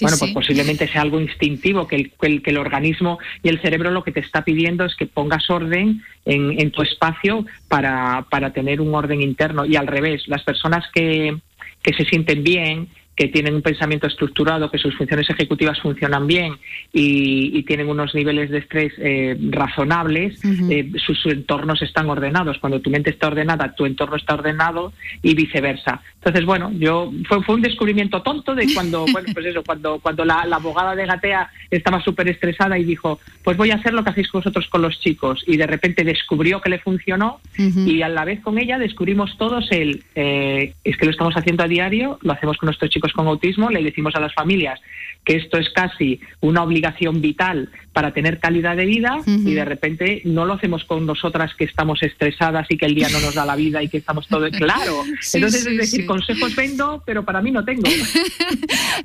bueno, 0.00 0.16
pues 0.18 0.32
posiblemente 0.32 0.88
sea 0.88 1.02
algo 1.02 1.20
instintivo, 1.20 1.86
que 1.86 1.96
el, 1.96 2.42
que 2.42 2.50
el, 2.50 2.58
organismo 2.58 3.18
y 3.42 3.48
el 3.48 3.60
cerebro 3.60 3.90
lo 3.90 4.04
que 4.04 4.12
te 4.12 4.20
está 4.20 4.44
pidiendo 4.44 4.84
es 4.84 4.94
que 4.94 5.06
pongas 5.06 5.48
orden 5.50 6.02
en, 6.24 6.60
en 6.60 6.70
tu 6.70 6.82
espacio 6.82 7.44
para, 7.68 8.26
para 8.30 8.52
tener 8.52 8.80
un 8.80 8.94
orden 8.94 9.20
interno. 9.20 9.64
Y 9.64 9.76
al 9.76 9.86
revés, 9.86 10.26
las 10.28 10.42
personas 10.42 10.84
que, 10.92 11.36
que 11.82 11.94
se 11.94 12.04
sienten 12.04 12.42
bien, 12.42 12.88
que 13.16 13.28
tienen 13.28 13.54
un 13.54 13.62
pensamiento 13.62 14.06
estructurado, 14.06 14.70
que 14.70 14.78
sus 14.78 14.94
funciones 14.96 15.28
ejecutivas 15.30 15.80
funcionan 15.80 16.26
bien 16.26 16.54
y, 16.92 17.62
tienen 17.64 17.88
unos 17.88 18.14
niveles 18.14 18.50
de 18.50 18.58
estrés 18.58 18.92
eh, 18.98 19.38
razonables, 19.50 20.38
eh, 20.44 20.92
sus, 20.96 21.24
entornos 21.24 21.80
están 21.80 22.10
ordenados. 22.10 22.58
Cuando 22.58 22.80
tu 22.80 22.90
mente 22.90 23.10
está 23.10 23.28
ordenada, 23.28 23.74
tu 23.74 23.86
entorno 23.86 24.16
está 24.16 24.34
ordenado 24.34 24.92
y 25.22 25.34
viceversa. 25.34 26.02
Entonces, 26.16 26.44
bueno, 26.44 26.70
yo 26.74 27.10
fue, 27.26 27.42
fue 27.42 27.54
un 27.54 27.62
descubrimiento 27.62 28.20
tonto 28.22 28.54
de 28.54 28.66
cuando, 28.74 29.06
bueno, 29.12 29.28
pues 29.32 29.46
eso, 29.46 29.62
cuando, 29.64 29.98
cuando 30.00 30.24
la, 30.26 30.42
abogada 30.42 30.94
de 30.94 31.06
Gatea 31.06 31.50
estaba 31.70 32.02
súper 32.02 32.28
estresada 32.28 32.78
y 32.78 32.84
dijo, 32.84 33.18
pues 33.42 33.56
voy 33.56 33.70
a 33.70 33.76
hacer 33.76 33.94
lo 33.94 34.04
que 34.04 34.10
hacéis 34.10 34.30
vosotros 34.30 34.68
con 34.68 34.82
los 34.82 35.00
chicos. 35.00 35.42
Y 35.46 35.56
de 35.56 35.66
repente 35.66 36.04
descubrió 36.04 36.60
que 36.60 36.70
le 36.70 36.80
funcionó 36.80 37.40
y 37.56 38.02
a 38.02 38.08
la 38.08 38.24
vez 38.24 38.40
con 38.40 38.58
ella 38.58 38.78
descubrimos 38.78 39.36
todos 39.38 39.70
el, 39.70 40.04
eh, 40.14 40.74
es 40.84 40.96
que 40.96 41.06
lo 41.06 41.12
estamos 41.12 41.34
haciendo 41.34 41.62
a 41.62 41.68
diario, 41.68 42.18
lo 42.22 42.32
hacemos 42.32 42.58
con 42.58 42.66
nuestros 42.66 42.90
chicos 42.90 43.03
con 43.12 43.26
autismo, 43.26 43.70
le 43.70 43.82
decimos 43.82 44.14
a 44.14 44.20
las 44.20 44.34
familias 44.34 44.80
que 45.24 45.36
esto 45.36 45.58
es 45.58 45.70
casi 45.70 46.20
una 46.40 46.62
obligación 46.62 47.20
vital 47.20 47.70
para 47.92 48.12
tener 48.12 48.40
calidad 48.40 48.76
de 48.76 48.84
vida 48.84 49.20
y 49.26 49.54
de 49.54 49.64
repente 49.64 50.20
no 50.24 50.44
lo 50.44 50.54
hacemos 50.54 50.84
con 50.84 51.06
nosotras 51.06 51.52
que 51.54 51.64
estamos 51.64 52.02
estresadas 52.02 52.66
y 52.68 52.76
que 52.76 52.86
el 52.86 52.94
día 52.94 53.08
no 53.08 53.20
nos 53.20 53.34
da 53.34 53.46
la 53.46 53.56
vida 53.56 53.82
y 53.82 53.88
que 53.88 53.98
estamos 53.98 54.26
todo 54.28 54.50
claro. 54.50 55.02
Entonces, 55.32 55.66
es 55.66 55.76
decir, 55.76 56.04
consejos 56.04 56.54
vendo, 56.56 57.02
pero 57.06 57.24
para 57.24 57.40
mí 57.40 57.50
no 57.50 57.64
tengo. 57.64 57.82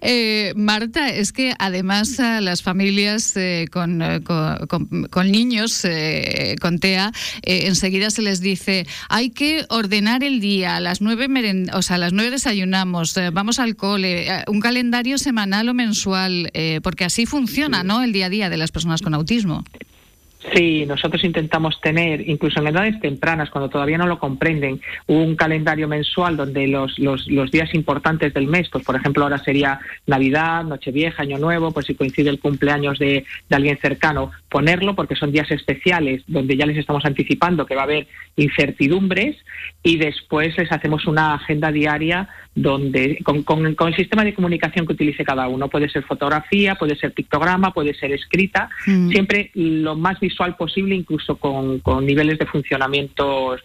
Eh, 0.01 0.53
Marta, 0.55 1.09
es 1.09 1.31
que 1.31 1.53
además 1.59 2.19
a 2.19 2.41
las 2.41 2.63
familias 2.63 3.35
eh, 3.35 3.67
con, 3.71 4.01
eh, 4.01 4.21
con, 4.21 5.31
niños 5.31 5.85
con 6.61 6.79
TEA, 6.79 7.11
enseguida 7.43 8.09
se 8.09 8.21
les 8.21 8.39
dice, 8.39 8.87
hay 9.09 9.31
que 9.31 9.65
ordenar 9.69 10.23
el 10.23 10.39
día, 10.39 10.77
a 10.77 10.79
las 10.79 11.01
nueve, 11.01 11.27
o 11.73 11.81
sea, 11.81 11.97
a 11.97 11.99
las 11.99 12.13
nueve 12.13 12.31
desayunamos, 12.31 13.15
vamos 13.33 13.59
al 13.59 13.75
cole, 13.89 14.43
un 14.47 14.59
calendario 14.59 15.17
semanal 15.17 15.69
o 15.69 15.73
mensual 15.73 16.51
eh, 16.53 16.79
porque 16.83 17.05
así 17.05 17.25
funciona, 17.25 17.83
¿no? 17.83 18.03
El 18.03 18.13
día 18.13 18.27
a 18.27 18.29
día 18.29 18.49
de 18.49 18.57
las 18.57 18.71
personas 18.71 19.01
con 19.01 19.13
autismo. 19.13 19.63
Sí, 20.53 20.85
nosotros 20.85 21.21
intentamos 21.25 21.81
tener, 21.81 22.27
incluso 22.29 22.61
en 22.61 22.67
edades 22.67 22.99
tempranas, 23.01 23.49
cuando 23.49 23.69
todavía 23.69 23.97
no 23.97 24.07
lo 24.07 24.19
comprenden, 24.19 24.79
un 25.05 25.35
calendario 25.35 25.89
mensual 25.89 26.37
donde 26.37 26.65
los, 26.65 26.97
los, 26.97 27.27
los, 27.27 27.51
días 27.51 27.73
importantes 27.73 28.33
del 28.33 28.47
mes, 28.47 28.69
pues 28.69 28.85
por 28.85 28.95
ejemplo 28.95 29.23
ahora 29.23 29.37
sería 29.39 29.81
Navidad, 30.07 30.63
Nochevieja, 30.63 31.23
Año 31.23 31.39
Nuevo, 31.39 31.71
pues 31.71 31.87
si 31.87 31.95
coincide 31.95 32.29
el 32.29 32.39
cumpleaños 32.39 32.97
de, 32.99 33.25
de 33.49 33.55
alguien 33.55 33.77
cercano, 33.81 34.31
ponerlo 34.47 34.95
porque 34.95 35.15
son 35.15 35.33
días 35.33 35.51
especiales 35.51 36.23
donde 36.25 36.55
ya 36.55 36.65
les 36.65 36.77
estamos 36.77 37.03
anticipando 37.03 37.65
que 37.65 37.75
va 37.75 37.81
a 37.81 37.85
haber 37.85 38.07
incertidumbres 38.37 39.35
y 39.83 39.97
después 39.97 40.57
les 40.57 40.71
hacemos 40.71 41.05
una 41.05 41.33
agenda 41.33 41.69
diaria 41.69 42.29
donde 42.55 43.19
con, 43.23 43.43
con, 43.43 43.65
el 43.65 43.95
sistema 43.95 44.23
de 44.23 44.33
comunicación 44.33 44.85
que 44.85 44.93
utilice 44.93 45.23
cada 45.23 45.47
uno. 45.47 45.69
Puede 45.69 45.89
ser 45.89 46.03
fotografía, 46.03 46.75
puede 46.75 46.95
ser 46.95 47.13
pictograma, 47.13 47.73
puede 47.73 47.93
ser 47.93 48.11
escrita, 48.11 48.69
mm. 48.85 49.09
siempre 49.11 49.51
lo 49.53 49.95
más 49.95 50.19
visual 50.29 50.55
posible, 50.55 50.95
incluso 50.95 51.37
con, 51.37 51.81
niveles 52.05 52.37
de 52.39 52.45
funcionamiento 52.45 53.57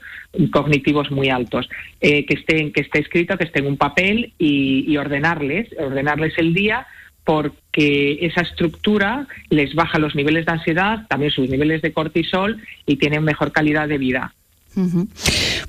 cognitivos 0.50 1.10
muy 1.10 1.28
altos. 1.28 1.68
Eh, 2.00 2.24
que, 2.26 2.34
esté, 2.34 2.72
que 2.72 2.80
esté 2.80 3.00
escrito, 3.00 3.36
que 3.36 3.44
esté 3.44 3.60
en 3.60 3.66
un 3.66 3.76
papel 3.76 4.32
y, 4.38 4.96
ordenarles, 4.96 5.68
ordenarles 5.78 6.34
el 6.38 6.54
día 6.54 6.86
porque 7.24 8.18
esa 8.20 8.42
estructura 8.42 9.26
les 9.48 9.74
baja 9.74 9.98
los 9.98 10.14
niveles 10.14 10.44
de 10.44 10.52
ansiedad, 10.52 11.06
también 11.08 11.32
sus 11.32 11.48
niveles 11.48 11.80
de 11.80 11.92
cortisol 11.92 12.60
y 12.84 12.96
tienen 12.96 13.24
mejor 13.24 13.50
calidad 13.50 13.88
de 13.88 13.96
vida. 13.96 14.34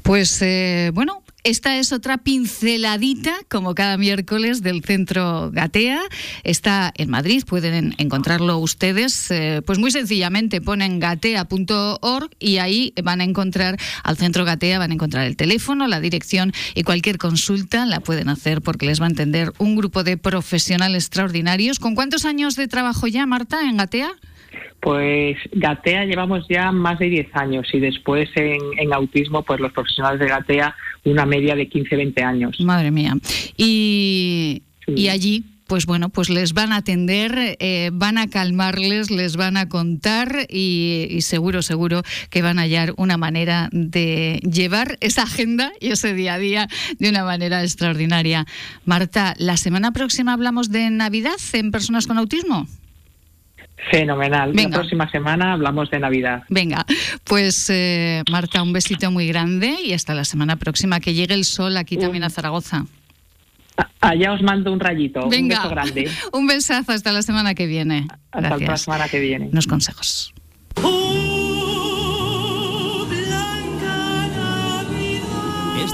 Pues 0.03 0.41
eh, 0.41 0.91
bueno, 0.93 1.21
esta 1.45 1.77
es 1.77 1.93
otra 1.93 2.17
pinceladita, 2.17 3.35
como 3.49 3.75
cada 3.75 3.97
miércoles, 3.97 4.63
del 4.63 4.83
Centro 4.83 5.51
Gatea. 5.51 6.01
Está 6.43 6.91
en 6.97 7.11
Madrid, 7.11 7.43
pueden 7.45 7.93
encontrarlo 7.99 8.57
ustedes. 8.57 9.29
Eh, 9.29 9.61
pues 9.63 9.77
muy 9.77 9.91
sencillamente 9.91 10.59
ponen 10.59 10.99
gatea.org 10.99 12.31
y 12.39 12.57
ahí 12.57 12.93
van 13.03 13.21
a 13.21 13.23
encontrar 13.23 13.77
al 14.03 14.17
Centro 14.17 14.43
Gatea, 14.43 14.79
van 14.79 14.89
a 14.89 14.95
encontrar 14.95 15.27
el 15.27 15.37
teléfono, 15.37 15.87
la 15.87 15.99
dirección 15.99 16.51
y 16.73 16.81
cualquier 16.81 17.19
consulta 17.19 17.85
la 17.85 17.99
pueden 17.99 18.29
hacer 18.29 18.63
porque 18.63 18.87
les 18.87 18.99
va 18.99 19.05
a 19.05 19.09
entender 19.09 19.53
un 19.59 19.75
grupo 19.75 20.03
de 20.03 20.17
profesionales 20.17 21.05
extraordinarios. 21.05 21.77
¿Con 21.77 21.93
cuántos 21.93 22.25
años 22.25 22.55
de 22.55 22.67
trabajo 22.67 23.05
ya, 23.05 23.27
Marta, 23.27 23.61
en 23.61 23.77
Gatea? 23.77 24.11
Pues 24.79 25.37
Gatea 25.51 26.05
llevamos 26.05 26.45
ya 26.49 26.71
más 26.71 26.99
de 26.99 27.09
10 27.09 27.35
años 27.35 27.67
y 27.73 27.79
después 27.79 28.29
en, 28.35 28.59
en, 28.77 28.93
autismo, 28.93 29.43
pues 29.43 29.59
los 29.59 29.71
profesionales 29.71 30.19
de 30.19 30.27
Gatea 30.27 30.75
una 31.05 31.25
media 31.25 31.55
de 31.55 31.67
15, 31.67 31.95
20 31.95 32.23
años. 32.23 32.59
Madre 32.59 32.91
mía. 32.91 33.13
Y, 33.57 34.63
y 34.87 35.07
allí, 35.07 35.45
pues 35.67 35.85
bueno, 35.85 36.09
pues 36.09 36.29
les 36.29 36.53
van 36.53 36.71
a 36.71 36.77
atender, 36.77 37.57
eh, 37.59 37.89
van 37.93 38.17
a 38.17 38.27
calmarles, 38.27 39.09
les 39.09 39.35
van 39.35 39.57
a 39.57 39.69
contar 39.69 40.47
y, 40.49 41.07
y, 41.09 41.21
seguro, 41.21 41.61
seguro 41.61 42.01
que 42.29 42.41
van 42.41 42.59
a 42.59 42.63
hallar 42.63 42.93
una 42.97 43.17
manera 43.17 43.69
de 43.71 44.39
llevar 44.43 44.97
esa 45.01 45.23
agenda 45.23 45.71
y 45.79 45.89
ese 45.91 46.13
día 46.13 46.35
a 46.35 46.39
día 46.39 46.67
de 46.99 47.09
una 47.09 47.23
manera 47.23 47.63
extraordinaria. 47.63 48.45
Marta, 48.85 49.35
la 49.37 49.57
semana 49.57 49.91
próxima 49.91 50.33
hablamos 50.33 50.69
de 50.69 50.89
Navidad 50.89 51.37
en 51.53 51.71
personas 51.71 52.07
con 52.07 52.17
autismo. 52.17 52.67
Fenomenal. 53.91 54.53
Venga. 54.53 54.69
La 54.69 54.75
próxima 54.77 55.09
semana 55.11 55.53
hablamos 55.53 55.91
de 55.91 55.99
Navidad. 55.99 56.43
Venga, 56.49 56.85
pues 57.23 57.69
eh, 57.69 58.23
Marta, 58.31 58.63
un 58.63 58.73
besito 58.73 59.11
muy 59.11 59.27
grande 59.27 59.75
y 59.83 59.93
hasta 59.93 60.13
la 60.13 60.25
semana 60.25 60.55
próxima. 60.55 60.99
Que 60.99 61.13
llegue 61.13 61.33
el 61.33 61.45
sol 61.45 61.77
aquí 61.77 61.97
también 61.97 62.23
a 62.23 62.29
Zaragoza. 62.29 62.85
Allá 63.99 64.33
os 64.33 64.41
mando 64.41 64.71
un 64.71 64.79
rayito. 64.79 65.27
Venga, 65.29 65.57
un 65.57 65.63
beso 65.63 65.69
grande. 65.69 66.11
Un 66.33 66.47
besazo 66.47 66.91
hasta 66.93 67.11
la 67.11 67.21
semana 67.21 67.55
que 67.55 67.65
viene. 67.65 68.07
Hasta 68.31 68.49
Gracias. 68.49 68.69
la 68.69 68.77
semana 68.77 69.09
que 69.09 69.19
viene. 69.19 69.49
Unos 69.51 69.67
consejos. 69.67 70.33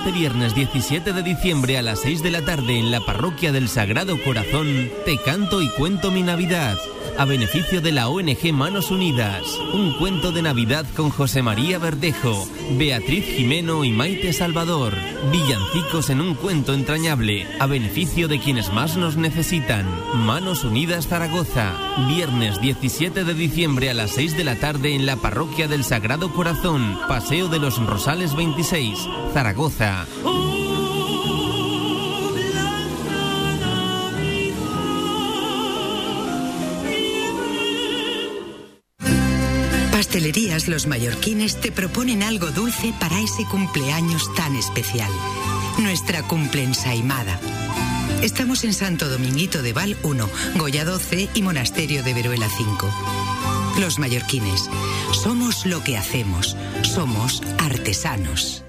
Este 0.01 0.13
viernes 0.13 0.55
17 0.55 1.13
de 1.13 1.21
diciembre 1.21 1.77
a 1.77 1.83
las 1.83 1.99
6 1.99 2.23
de 2.23 2.31
la 2.31 2.41
tarde 2.41 2.79
en 2.79 2.89
la 2.89 3.01
parroquia 3.01 3.51
del 3.51 3.69
Sagrado 3.69 4.19
Corazón, 4.23 4.89
te 5.05 5.19
canto 5.19 5.61
y 5.61 5.69
cuento 5.69 6.09
mi 6.09 6.23
Navidad 6.23 6.75
a 7.17 7.25
beneficio 7.25 7.81
de 7.81 7.91
la 7.91 8.09
ONG 8.09 8.51
Manos 8.53 8.89
Unidas. 8.91 9.43
Un 9.73 9.93
cuento 9.97 10.31
de 10.31 10.41
Navidad 10.41 10.85
con 10.95 11.09
José 11.09 11.41
María 11.41 11.77
Verdejo, 11.77 12.47
Beatriz 12.77 13.25
Jimeno 13.25 13.83
y 13.83 13.91
Maite 13.91 14.33
Salvador. 14.33 14.95
Villancicos 15.31 16.09
en 16.09 16.21
un 16.21 16.35
cuento 16.35 16.73
entrañable 16.73 17.47
a 17.59 17.67
beneficio 17.67 18.27
de 18.27 18.39
quienes 18.39 18.71
más 18.73 18.97
nos 18.97 19.17
necesitan. 19.17 19.85
Manos 20.15 20.63
Unidas 20.63 21.07
Zaragoza. 21.07 21.73
Viernes 22.07 22.59
17 22.61 23.23
de 23.23 23.33
diciembre 23.33 23.89
a 23.89 23.93
las 23.93 24.11
6 24.11 24.37
de 24.37 24.43
la 24.43 24.55
tarde 24.55 24.95
en 24.95 25.05
la 25.05 25.17
parroquia 25.17 25.67
del 25.67 25.83
Sagrado 25.83 26.33
Corazón, 26.33 26.97
Paseo 27.07 27.49
de 27.49 27.59
los 27.59 27.77
Rosales 27.85 28.35
26, 28.35 28.97
Zaragoza. 29.33 29.90
Pastelerías 39.91 40.67
Los 40.67 40.87
Mallorquines 40.87 41.61
te 41.61 41.71
proponen 41.71 42.21
algo 42.21 42.51
dulce 42.51 42.93
para 42.99 43.21
ese 43.21 43.45
cumpleaños 43.45 44.33
tan 44.35 44.55
especial. 44.55 45.09
Nuestra 45.77 46.23
cumple 46.23 46.63
ensaimada. 46.63 47.39
Estamos 48.21 48.63
en 48.63 48.73
Santo 48.73 49.09
Dominguito 49.09 49.61
de 49.61 49.73
Val 49.73 49.95
1, 50.03 50.29
Goya 50.57 50.85
12 50.85 51.29
y 51.33 51.41
Monasterio 51.41 52.03
de 52.03 52.13
Veruela 52.13 52.49
5. 52.49 52.89
Los 53.79 53.99
Mallorquines. 53.99 54.69
Somos 55.13 55.65
lo 55.65 55.83
que 55.83 55.97
hacemos. 55.97 56.57
Somos 56.81 57.41
artesanos. 57.57 58.65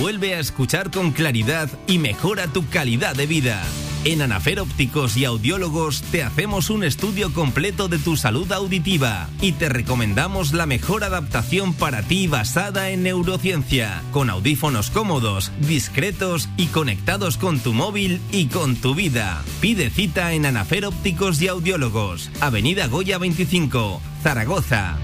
Vuelve 0.00 0.36
a 0.36 0.38
escuchar 0.38 0.92
con 0.92 1.10
claridad 1.10 1.68
y 1.88 1.98
mejora 1.98 2.46
tu 2.46 2.68
calidad 2.68 3.16
de 3.16 3.26
vida. 3.26 3.60
En 4.04 4.22
Anafer 4.22 4.60
Ópticos 4.60 5.16
y 5.16 5.24
Audiólogos 5.24 6.02
te 6.02 6.22
hacemos 6.22 6.70
un 6.70 6.84
estudio 6.84 7.32
completo 7.34 7.88
de 7.88 7.98
tu 7.98 8.16
salud 8.16 8.50
auditiva 8.52 9.28
y 9.40 9.52
te 9.52 9.68
recomendamos 9.68 10.52
la 10.52 10.66
mejor 10.66 11.02
adaptación 11.02 11.74
para 11.74 12.02
ti 12.02 12.28
basada 12.28 12.90
en 12.90 13.02
neurociencia, 13.02 14.02
con 14.12 14.30
audífonos 14.30 14.90
cómodos, 14.90 15.50
discretos 15.66 16.48
y 16.56 16.66
conectados 16.66 17.36
con 17.36 17.58
tu 17.58 17.72
móvil 17.72 18.20
y 18.30 18.46
con 18.46 18.76
tu 18.76 18.94
vida. 18.94 19.42
Pide 19.60 19.90
cita 19.90 20.32
en 20.32 20.46
Anafer 20.46 20.86
Ópticos 20.86 21.42
y 21.42 21.48
Audiólogos, 21.48 22.30
Avenida 22.40 22.86
Goya 22.86 23.18
25, 23.18 24.00
Zaragoza. 24.22 24.96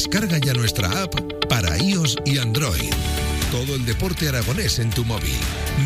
Descarga 0.00 0.38
ya 0.38 0.54
nuestra 0.54 1.02
app 1.02 1.14
para 1.46 1.76
iOS 1.76 2.16
y 2.24 2.38
Android. 2.38 2.90
Todo 3.50 3.74
el 3.74 3.84
deporte 3.84 4.30
aragonés 4.30 4.78
en 4.78 4.88
tu 4.88 5.04
móvil. 5.04 5.36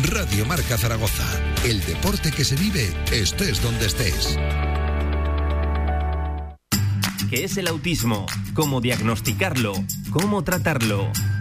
Radio 0.03 0.45
Marca 0.45 0.77
Zaragoza. 0.77 1.25
El 1.65 1.83
deporte 1.83 2.31
que 2.31 2.45
se 2.45 2.55
vive 2.55 2.93
estés 3.11 3.61
donde 3.61 3.87
estés. 3.87 4.39
¿Qué 7.29 7.43
es 7.43 7.57
el 7.57 7.67
autismo? 7.67 8.25
¿Cómo 8.53 8.79
diagnosticarlo? 8.79 9.73
¿Cómo 10.11 10.45
tratarlo? 10.45 11.11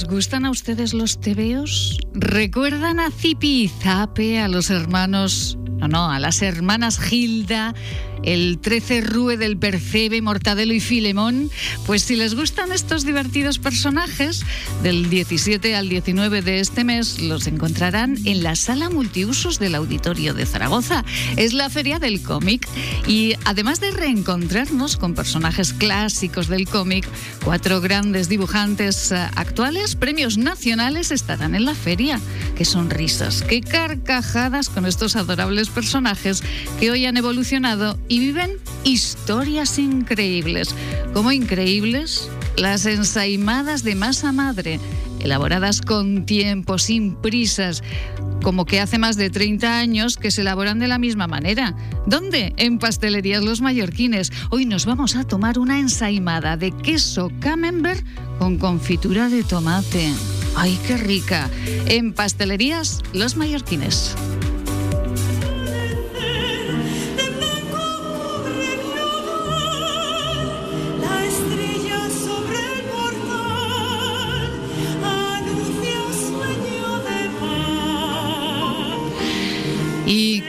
¿Les 0.00 0.08
gustan 0.08 0.46
a 0.46 0.50
ustedes 0.50 0.94
los 0.94 1.20
tebeos? 1.20 1.98
¿Recuerdan 2.14 3.00
a 3.00 3.10
Zipi 3.10 3.64
y 3.64 3.68
Zape, 3.68 4.40
a 4.40 4.48
los 4.48 4.70
hermanos, 4.70 5.58
no, 5.80 5.88
no, 5.88 6.10
a 6.10 6.18
las 6.18 6.42
hermanas 6.42 6.98
Gilda, 7.00 7.74
el 8.22 8.58
13 8.58 9.00
Rue 9.00 9.36
del 9.38 9.56
Percebe, 9.56 10.20
Mortadelo 10.20 10.74
y 10.74 10.80
Filemón? 10.80 11.50
Pues 11.86 12.02
si 12.02 12.16
les 12.16 12.34
gustan 12.34 12.72
estos 12.72 13.04
divertidos 13.04 13.58
personajes, 13.58 14.44
del 14.82 15.08
17 15.08 15.74
al 15.74 15.88
19 15.88 16.42
de 16.42 16.60
este 16.60 16.84
mes 16.84 17.20
los 17.20 17.46
encontrarán 17.46 18.16
en 18.26 18.42
la 18.42 18.56
sala 18.56 18.90
multiusos 18.90 19.58
del 19.58 19.74
Auditorio 19.74 20.34
de 20.34 20.44
Zaragoza. 20.44 21.04
Es 21.36 21.54
la 21.54 21.70
feria 21.70 21.98
del 21.98 22.22
cómic 22.22 22.68
y 23.06 23.34
además 23.46 23.80
de 23.80 23.90
reencontrarnos 23.90 24.98
con 24.98 25.14
personajes 25.14 25.72
clásicos 25.72 26.48
del 26.48 26.68
cómic, 26.68 27.08
cuatro 27.42 27.80
grandes 27.80 28.28
dibujantes 28.28 29.12
actuales, 29.12 29.96
premios 29.96 30.36
nacionales 30.36 31.10
estarán 31.10 31.54
en 31.54 31.64
la 31.64 31.74
feria. 31.74 32.20
Qué 32.56 32.66
sonrisas, 32.66 33.42
qué 33.42 33.62
carcajadas 33.62 34.68
con 34.68 34.84
estos 34.84 35.16
adorables 35.16 35.69
personajes 35.70 36.42
que 36.78 36.90
hoy 36.90 37.06
han 37.06 37.16
evolucionado 37.16 37.98
y 38.08 38.20
viven 38.20 38.58
historias 38.84 39.78
increíbles. 39.78 40.74
Como 41.12 41.32
increíbles, 41.32 42.28
las 42.56 42.86
ensaimadas 42.86 43.82
de 43.82 43.94
masa 43.94 44.32
madre, 44.32 44.80
elaboradas 45.20 45.80
con 45.80 46.26
tiempo, 46.26 46.78
sin 46.78 47.14
prisas, 47.14 47.82
como 48.42 48.64
que 48.64 48.80
hace 48.80 48.98
más 48.98 49.16
de 49.16 49.30
30 49.30 49.78
años 49.78 50.16
que 50.16 50.30
se 50.30 50.40
elaboran 50.40 50.78
de 50.78 50.88
la 50.88 50.98
misma 50.98 51.26
manera. 51.26 51.74
¿Dónde? 52.06 52.54
En 52.56 52.78
Pastelerías 52.78 53.44
Los 53.44 53.60
Mallorquines. 53.60 54.32
Hoy 54.50 54.66
nos 54.66 54.86
vamos 54.86 55.16
a 55.16 55.24
tomar 55.24 55.58
una 55.58 55.78
ensaimada 55.78 56.56
de 56.56 56.72
queso 56.72 57.30
camembert 57.40 58.04
con 58.38 58.58
confitura 58.58 59.28
de 59.28 59.42
tomate. 59.42 60.12
¡Ay, 60.56 60.78
qué 60.86 60.96
rica! 60.96 61.48
En 61.86 62.12
Pastelerías 62.12 63.02
Los 63.12 63.36
Mallorquines. 63.36 64.16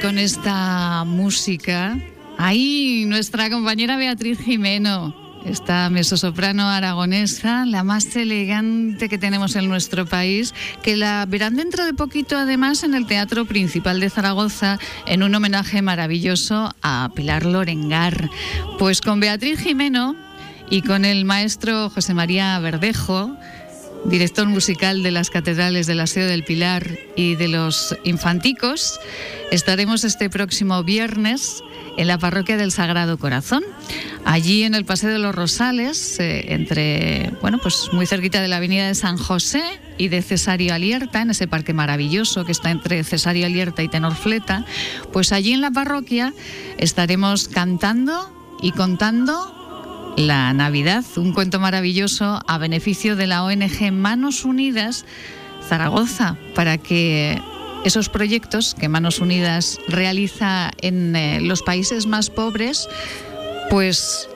Con 0.01 0.17
esta 0.17 1.03
música, 1.05 1.97
ahí 2.37 3.05
nuestra 3.05 3.49
compañera 3.49 3.97
Beatriz 3.97 4.39
Jimeno 4.39 5.15
esta 5.45 5.89
mezzosoprano 5.89 6.67
aragonesa, 6.69 7.65
la 7.65 7.83
más 7.83 8.15
elegante 8.15 9.09
que 9.09 9.17
tenemos 9.17 9.55
en 9.55 9.67
nuestro 9.67 10.05
país, 10.05 10.53
que 10.83 10.95
la 10.95 11.25
verán 11.27 11.55
dentro 11.55 11.83
de 11.83 11.93
poquito 11.93 12.37
además 12.37 12.83
en 12.83 12.93
el 12.93 13.07
Teatro 13.07 13.45
Principal 13.45 13.99
de 13.99 14.11
Zaragoza 14.11 14.79
en 15.07 15.23
un 15.23 15.33
homenaje 15.33 15.81
maravilloso 15.81 16.75
a 16.83 17.09
Pilar 17.15 17.45
Lorengar. 17.45 18.29
Pues 18.77 19.01
con 19.01 19.19
Beatriz 19.19 19.59
Jimeno 19.59 20.15
y 20.69 20.83
con 20.83 21.05
el 21.05 21.25
maestro 21.25 21.89
José 21.89 22.13
María 22.13 22.59
Verdejo, 22.59 23.35
director 24.05 24.47
musical 24.47 25.03
de 25.03 25.11
las 25.11 25.29
catedrales 25.29 25.87
del 25.87 25.99
Aseo 25.99 26.27
del 26.27 26.43
Pilar 26.43 26.97
y 27.15 27.35
de 27.35 27.47
los 27.47 27.95
Infanticos, 28.03 28.99
estaremos 29.51 30.03
este 30.03 30.29
próximo 30.29 30.83
viernes 30.83 31.63
en 31.97 32.07
la 32.07 32.17
parroquia 32.17 32.57
del 32.57 32.71
Sagrado 32.71 33.17
Corazón. 33.17 33.63
Allí 34.25 34.63
en 34.63 34.75
el 34.75 34.85
Paseo 34.85 35.11
de 35.11 35.19
los 35.19 35.35
Rosales, 35.35 36.19
eh, 36.19 36.53
entre, 36.53 37.31
bueno, 37.41 37.59
pues 37.59 37.89
muy 37.91 38.05
cerquita 38.05 38.41
de 38.41 38.47
la 38.47 38.57
avenida 38.57 38.87
de 38.87 38.95
San 38.95 39.17
José 39.17 39.63
y 39.97 40.07
de 40.07 40.21
Cesario 40.21 40.73
Alierta, 40.73 41.21
en 41.21 41.31
ese 41.31 41.47
parque 41.47 41.73
maravilloso 41.73 42.45
que 42.45 42.51
está 42.51 42.71
entre 42.71 43.03
Cesario 43.03 43.45
Alierta 43.45 43.83
y 43.83 43.87
Tenorfleta, 43.87 44.65
pues 45.11 45.31
allí 45.31 45.53
en 45.53 45.61
la 45.61 45.71
parroquia 45.71 46.33
estaremos 46.77 47.47
cantando 47.47 48.31
y 48.61 48.71
contando 48.71 49.60
la 50.17 50.53
Navidad, 50.53 51.05
un 51.15 51.33
cuento 51.33 51.59
maravilloso 51.59 52.41
a 52.47 52.57
beneficio 52.57 53.15
de 53.15 53.27
la 53.27 53.43
ONG 53.43 53.91
Manos 53.91 54.45
Unidas 54.45 55.05
Zaragoza, 55.67 56.37
para 56.55 56.77
que 56.77 57.41
esos 57.85 58.09
proyectos 58.09 58.75
que 58.75 58.89
Manos 58.89 59.19
Unidas 59.19 59.79
realiza 59.87 60.71
en 60.81 61.15
eh, 61.15 61.41
los 61.41 61.61
países 61.61 62.05
más 62.07 62.29
pobres, 62.29 62.87
pues 63.69 64.27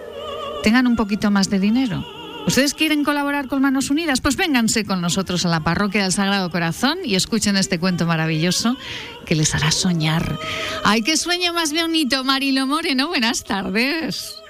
tengan 0.63 0.87
un 0.87 0.95
poquito 0.95 1.29
más 1.31 1.49
de 1.49 1.59
dinero. 1.59 2.05
¿Ustedes 2.47 2.75
quieren 2.75 3.03
colaborar 3.03 3.47
con 3.47 3.61
Manos 3.61 3.89
Unidas? 3.89 4.21
Pues 4.21 4.35
vénganse 4.35 4.85
con 4.85 5.01
nosotros 5.01 5.45
a 5.45 5.49
la 5.49 5.61
parroquia 5.61 6.03
del 6.03 6.11
Sagrado 6.11 6.51
Corazón 6.51 6.99
y 7.03 7.15
escuchen 7.15 7.57
este 7.57 7.79
cuento 7.79 8.05
maravilloso 8.05 8.77
que 9.25 9.35
les 9.35 9.55
hará 9.55 9.71
soñar. 9.71 10.37
¡Ay, 10.83 11.01
qué 11.01 11.17
sueño 11.17 11.53
más 11.53 11.73
bonito, 11.73 12.23
Marilo 12.23 12.67
Moreno! 12.67 13.07
Buenas 13.07 13.43
tardes. 13.43 14.44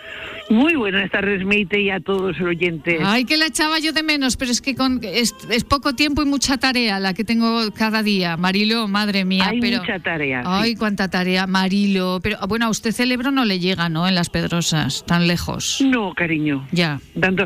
Muy 0.49 0.75
buenas 0.75 1.09
tardes, 1.09 1.43
Meite, 1.43 1.81
y 1.81 1.89
a 1.89 1.99
todos 1.99 2.37
los 2.37 2.47
oyentes. 2.47 3.01
Ay, 3.03 3.25
que 3.25 3.35
la 3.35 3.47
echaba 3.47 3.79
yo 3.79 3.93
de 3.93 4.03
menos, 4.03 4.37
pero 4.37 4.51
es 4.51 4.61
que 4.61 4.75
con, 4.75 5.01
es, 5.03 5.33
poco 5.67 5.93
tiempo 5.93 6.21
y 6.21 6.25
mucha 6.25 6.57
tarea 6.57 6.99
la 6.99 7.13
que 7.13 7.23
tengo 7.23 7.71
cada 7.73 8.03
día. 8.03 8.37
Marilo, 8.37 8.87
madre 8.87 9.25
mía. 9.25 9.47
Hay 9.47 9.59
pero, 9.59 9.79
mucha 9.79 9.99
tarea. 9.99 10.43
Ay, 10.45 10.75
cuánta 10.75 11.09
tarea, 11.09 11.47
Marilo. 11.47 12.19
Pero 12.21 12.37
bueno, 12.47 12.67
a 12.67 12.69
usted 12.69 12.91
celebro 12.91 13.31
no 13.31 13.43
le 13.43 13.59
llega, 13.59 13.89
¿no? 13.89 14.07
En 14.07 14.13
las 14.13 14.29
Pedrosas, 14.29 15.03
tan 15.05 15.27
lejos. 15.27 15.81
No, 15.81 16.13
cariño. 16.13 16.67
Ya. 16.71 16.99
Dando, 17.15 17.45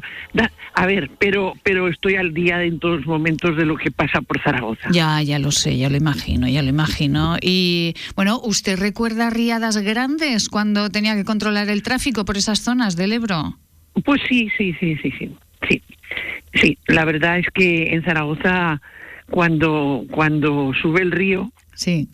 a 0.74 0.86
ver, 0.86 1.10
pero, 1.20 1.54
pero 1.64 1.88
estoy 1.88 2.16
al 2.16 2.34
día 2.34 2.64
en 2.64 2.80
todos 2.80 3.00
los 3.00 3.06
momentos 3.06 3.56
de 3.58 3.66
lo 3.66 3.76
que 3.76 3.92
pasa 3.92 4.22
por 4.22 4.42
Zaragoza. 4.42 4.90
Ya, 4.92 5.22
ya 5.22 5.40
lo 5.40 5.52
sé, 5.52 5.78
ya 5.78 5.90
lo 5.90 5.98
imagino, 5.98 6.48
ya 6.48 6.62
lo 6.62 6.70
imagino. 6.70 7.38
Y 7.42 7.96
bueno, 8.16 8.40
¿usted 8.44 8.80
recuerda 8.80 9.30
riadas 9.30 9.78
grandes 9.78 10.50
cuando 10.50 10.90
tenía 10.90 11.16
que 11.16 11.26
controlar 11.26 11.70
el 11.70 11.84
tráfico 11.84 12.26
por 12.26 12.38
esas 12.38 12.62
zonas? 12.62 12.89
Del 12.96 13.14
Ebro? 13.14 13.58
Pues 14.06 14.22
sí, 14.28 14.50
sí, 14.58 14.74
sí, 14.80 14.98
sí, 14.98 15.12
sí. 15.18 15.36
Sí, 15.70 15.84
sí. 16.54 16.78
la 16.88 17.04
verdad 17.04 17.38
es 17.38 17.48
que 17.54 17.94
en 17.94 18.04
Zaragoza, 18.04 18.82
cuando, 19.30 20.06
cuando 20.10 20.72
sube 20.82 21.02
el 21.02 21.12
río, 21.12 21.52
sí 21.74 22.08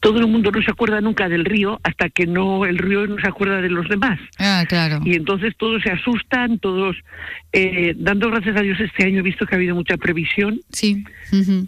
todo 0.00 0.20
el 0.20 0.26
mundo 0.26 0.50
no 0.50 0.62
se 0.62 0.70
acuerda 0.70 1.00
nunca 1.00 1.28
del 1.28 1.44
río 1.44 1.80
hasta 1.82 2.08
que 2.08 2.26
no 2.26 2.64
el 2.64 2.78
río 2.78 3.06
no 3.06 3.18
se 3.20 3.28
acuerda 3.28 3.60
de 3.60 3.70
los 3.70 3.88
demás. 3.88 4.18
Ah, 4.38 4.64
claro. 4.68 5.00
Y 5.04 5.14
entonces 5.14 5.54
todos 5.56 5.82
se 5.82 5.90
asustan, 5.90 6.58
todos 6.58 6.96
eh, 7.52 7.94
dando 7.96 8.30
gracias 8.30 8.56
a 8.56 8.62
Dios 8.62 8.78
este 8.80 9.04
año 9.04 9.20
he 9.20 9.22
visto 9.22 9.46
que 9.46 9.54
ha 9.54 9.58
habido 9.58 9.74
mucha 9.74 9.96
previsión. 9.96 10.60
Sí. 10.70 11.04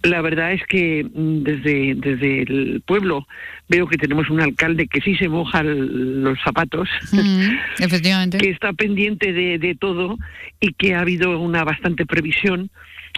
La 0.02 0.20
verdad 0.22 0.52
es 0.52 0.62
que 0.66 1.04
mm, 1.04 1.42
desde 1.42 1.94
desde 1.96 2.42
el 2.42 2.82
pueblo 2.86 3.26
veo 3.68 3.86
que 3.86 3.96
tenemos 3.96 4.30
un 4.30 4.40
alcalde 4.40 4.86
que 4.86 5.00
sí 5.00 5.16
se 5.16 5.28
moja 5.28 5.62
los 5.62 6.38
zapatos, 6.42 6.88
efectivamente, 7.78 8.38
que 8.38 8.50
está 8.50 8.72
pendiente 8.72 9.32
de, 9.32 9.58
de 9.58 9.74
todo 9.74 10.18
y 10.60 10.72
que 10.74 10.94
ha 10.94 11.00
habido 11.00 11.38
una 11.38 11.64
bastante 11.64 12.06
previsión. 12.06 12.70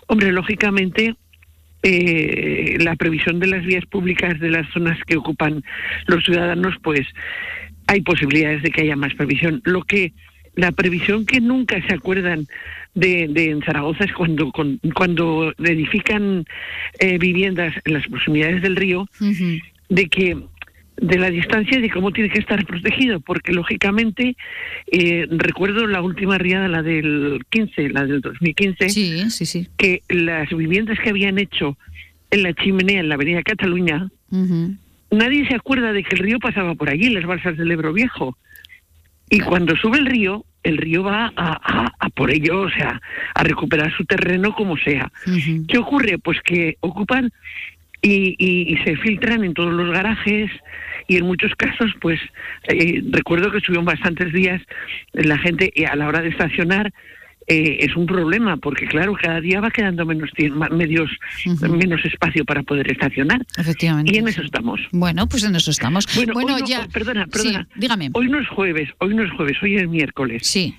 Hombre, 0.08 0.32
lógicamente 0.32 1.14
eh, 1.82 2.76
la 2.80 2.96
previsión 2.96 3.40
de 3.40 3.48
las 3.48 3.64
vías 3.64 3.84
públicas 3.86 4.38
de 4.38 4.50
las 4.50 4.68
zonas 4.72 4.98
que 5.06 5.16
ocupan 5.16 5.64
los 6.06 6.24
ciudadanos, 6.24 6.74
pues 6.82 7.06
hay 7.86 8.00
posibilidades 8.02 8.62
de 8.62 8.70
que 8.70 8.82
haya 8.82 8.96
más 8.96 9.14
previsión. 9.14 9.60
Lo 9.64 9.82
que 9.82 10.12
la 10.54 10.72
previsión 10.72 11.24
que 11.24 11.40
nunca 11.40 11.80
se 11.86 11.94
acuerdan 11.94 12.46
de, 12.94 13.24
en 13.24 13.62
Zaragoza 13.62 14.04
es 14.04 14.12
cuando 14.12 14.52
cuando 14.94 15.54
edifican 15.58 16.44
eh, 16.98 17.18
viviendas 17.18 17.74
en 17.84 17.94
las 17.94 18.06
proximidades 18.06 18.62
del 18.62 18.76
río, 18.76 19.08
de 19.88 20.08
que 20.08 20.36
de 20.96 21.18
la 21.18 21.30
distancia 21.30 21.78
y 21.78 21.82
de 21.82 21.90
cómo 21.90 22.12
tiene 22.12 22.30
que 22.30 22.38
estar 22.40 22.64
protegido, 22.66 23.20
porque 23.20 23.52
lógicamente 23.52 24.36
eh, 24.90 25.26
recuerdo 25.30 25.86
la 25.86 26.02
última 26.02 26.38
riada, 26.38 26.68
la 26.68 26.82
del 26.82 27.40
15, 27.50 27.88
la 27.90 28.04
del 28.04 28.20
2015, 28.20 28.88
sí, 28.90 29.30
sí, 29.30 29.46
sí. 29.46 29.68
que 29.76 30.02
las 30.08 30.48
viviendas 30.50 30.98
que 31.00 31.10
habían 31.10 31.38
hecho 31.38 31.76
en 32.30 32.42
la 32.42 32.54
chimenea 32.54 33.00
en 33.00 33.08
la 33.08 33.16
Avenida 33.16 33.42
Cataluña, 33.42 34.08
nadie 35.10 35.46
se 35.46 35.54
acuerda 35.54 35.92
de 35.92 36.02
que 36.02 36.16
el 36.16 36.22
río 36.22 36.38
pasaba 36.38 36.74
por 36.74 36.88
allí, 36.88 37.10
las 37.10 37.26
balsas 37.26 37.56
del 37.56 37.70
Ebro 37.70 37.92
Viejo. 37.92 38.36
Y 39.28 39.40
cuando 39.40 39.76
sube 39.76 39.98
el 39.98 40.06
río, 40.06 40.44
el 40.62 40.76
río 40.76 41.02
va 41.02 41.32
a, 41.36 42.08
por 42.10 42.30
ello, 42.30 42.62
o 42.62 42.70
sea, 42.70 43.00
a 43.34 43.42
recuperar 43.42 43.94
su 43.96 44.04
terreno 44.04 44.54
como 44.54 44.76
sea. 44.76 45.10
¿Qué 45.68 45.78
ocurre? 45.78 46.18
Pues 46.18 46.38
que 46.42 46.76
ocupan 46.80 47.32
y, 48.02 48.76
se 48.84 48.96
filtran 48.96 49.44
en 49.44 49.54
todos 49.54 49.72
los 49.72 49.90
garajes 49.90 50.50
y 51.08 51.16
en 51.16 51.26
muchos 51.26 51.54
casos, 51.56 51.90
pues 52.00 52.20
eh, 52.68 53.02
recuerdo 53.10 53.50
que 53.50 53.58
estuvieron 53.58 53.84
bastantes 53.84 54.32
días 54.32 54.60
la 55.12 55.38
gente 55.38 55.72
a 55.90 55.96
la 55.96 56.08
hora 56.08 56.20
de 56.20 56.28
estacionar. 56.28 56.92
Eh, 57.48 57.78
es 57.80 57.96
un 57.96 58.06
problema 58.06 58.56
porque 58.56 58.86
claro 58.86 59.14
cada 59.20 59.40
día 59.40 59.60
va 59.60 59.72
quedando 59.72 60.06
menos 60.06 60.30
medios 60.70 61.10
menos 61.60 62.04
espacio 62.04 62.44
para 62.44 62.62
poder 62.62 62.88
estacionar. 62.88 63.44
Efectivamente. 63.58 64.12
Y 64.14 64.18
en 64.18 64.28
eso 64.28 64.42
estamos. 64.42 64.80
Bueno 64.92 65.26
pues 65.26 65.42
en 65.42 65.56
eso 65.56 65.72
estamos. 65.72 66.06
Bueno, 66.32 66.56
ya. 66.64 66.86
perdona 66.92 67.26
perdona. 67.26 67.66
dígame. 67.74 68.10
Hoy 68.12 68.28
no 68.28 68.38
es 68.38 68.46
jueves 68.46 68.90
hoy 68.98 69.14
no 69.14 69.24
es 69.24 69.32
jueves 69.32 69.56
hoy 69.60 69.76
es 69.76 69.88
miércoles. 69.88 70.46
Sí 70.46 70.76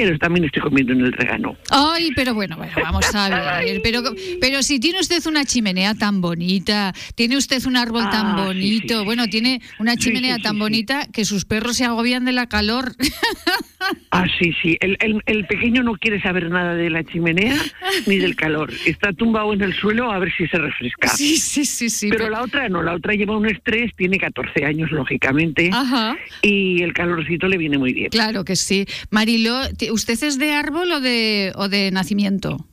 pero 0.00 0.18
también 0.18 0.44
estoy 0.44 0.62
comiendo 0.62 0.92
en 0.92 1.00
el 1.00 1.12
regano. 1.12 1.56
Ay, 1.70 2.10
pero 2.14 2.34
bueno, 2.34 2.56
bueno, 2.56 2.72
vamos 2.82 3.06
a 3.14 3.60
ver. 3.60 3.80
Pero, 3.82 4.02
pero 4.40 4.62
si 4.62 4.78
tiene 4.78 5.00
usted 5.00 5.24
una 5.26 5.44
chimenea 5.44 5.94
tan 5.94 6.20
bonita, 6.20 6.94
tiene 7.14 7.36
usted 7.36 7.64
un 7.66 7.76
árbol 7.76 8.02
tan 8.10 8.26
ah, 8.26 8.44
bonito, 8.44 9.04
bueno, 9.04 9.26
tiene 9.28 9.62
una 9.78 9.96
chimenea 9.96 10.38
tan 10.38 10.58
bonita 10.58 11.06
que 11.06 11.24
sus 11.24 11.44
perros 11.44 11.78
se 11.78 11.84
agobian 11.84 12.24
de 12.24 12.32
la 12.32 12.46
calor. 12.46 12.94
Ah, 14.10 14.26
sí, 14.38 14.52
sí. 14.62 14.76
El, 14.80 14.96
el, 15.26 15.46
pequeño 15.46 15.82
no 15.82 15.94
quiere 15.94 16.20
saber 16.20 16.50
nada 16.50 16.74
de 16.74 16.90
la 16.90 17.04
chimenea 17.04 17.56
ni 18.06 18.18
del 18.18 18.34
calor. 18.36 18.72
Está 18.86 19.12
tumbado 19.12 19.52
en 19.52 19.62
el 19.62 19.74
suelo 19.74 20.10
a 20.10 20.18
ver 20.18 20.32
si 20.36 20.46
se 20.48 20.58
refresca. 20.58 21.08
Sí, 21.08 21.36
sí, 21.36 21.64
sí, 21.64 21.90
sí. 21.90 22.08
Pero, 22.08 22.30
la 22.30 22.42
otra 22.42 22.68
no, 22.68 22.82
la 22.82 22.94
otra 22.94 23.14
lleva 23.14 23.36
un 23.36 23.46
estrés, 23.46 23.92
tiene 23.96 24.18
14 24.18 24.64
años, 24.64 24.90
lógicamente. 24.90 25.70
Ajá. 25.72 26.16
Y 26.42 26.82
el 26.82 26.92
calorcito 26.92 27.48
le 27.48 27.58
viene 27.58 27.78
muy 27.78 27.92
bien. 27.92 28.10
Claro 28.10 28.44
que 28.44 28.56
sí. 28.56 28.86
Marilo, 29.10 29.60
¿usted 29.90 30.22
es 30.22 30.38
de 30.38 30.52
árbol 30.52 30.90
o 30.92 31.00
de, 31.00 31.52
o 31.56 31.68
de 31.68 31.90
nacimiento? 31.90 32.66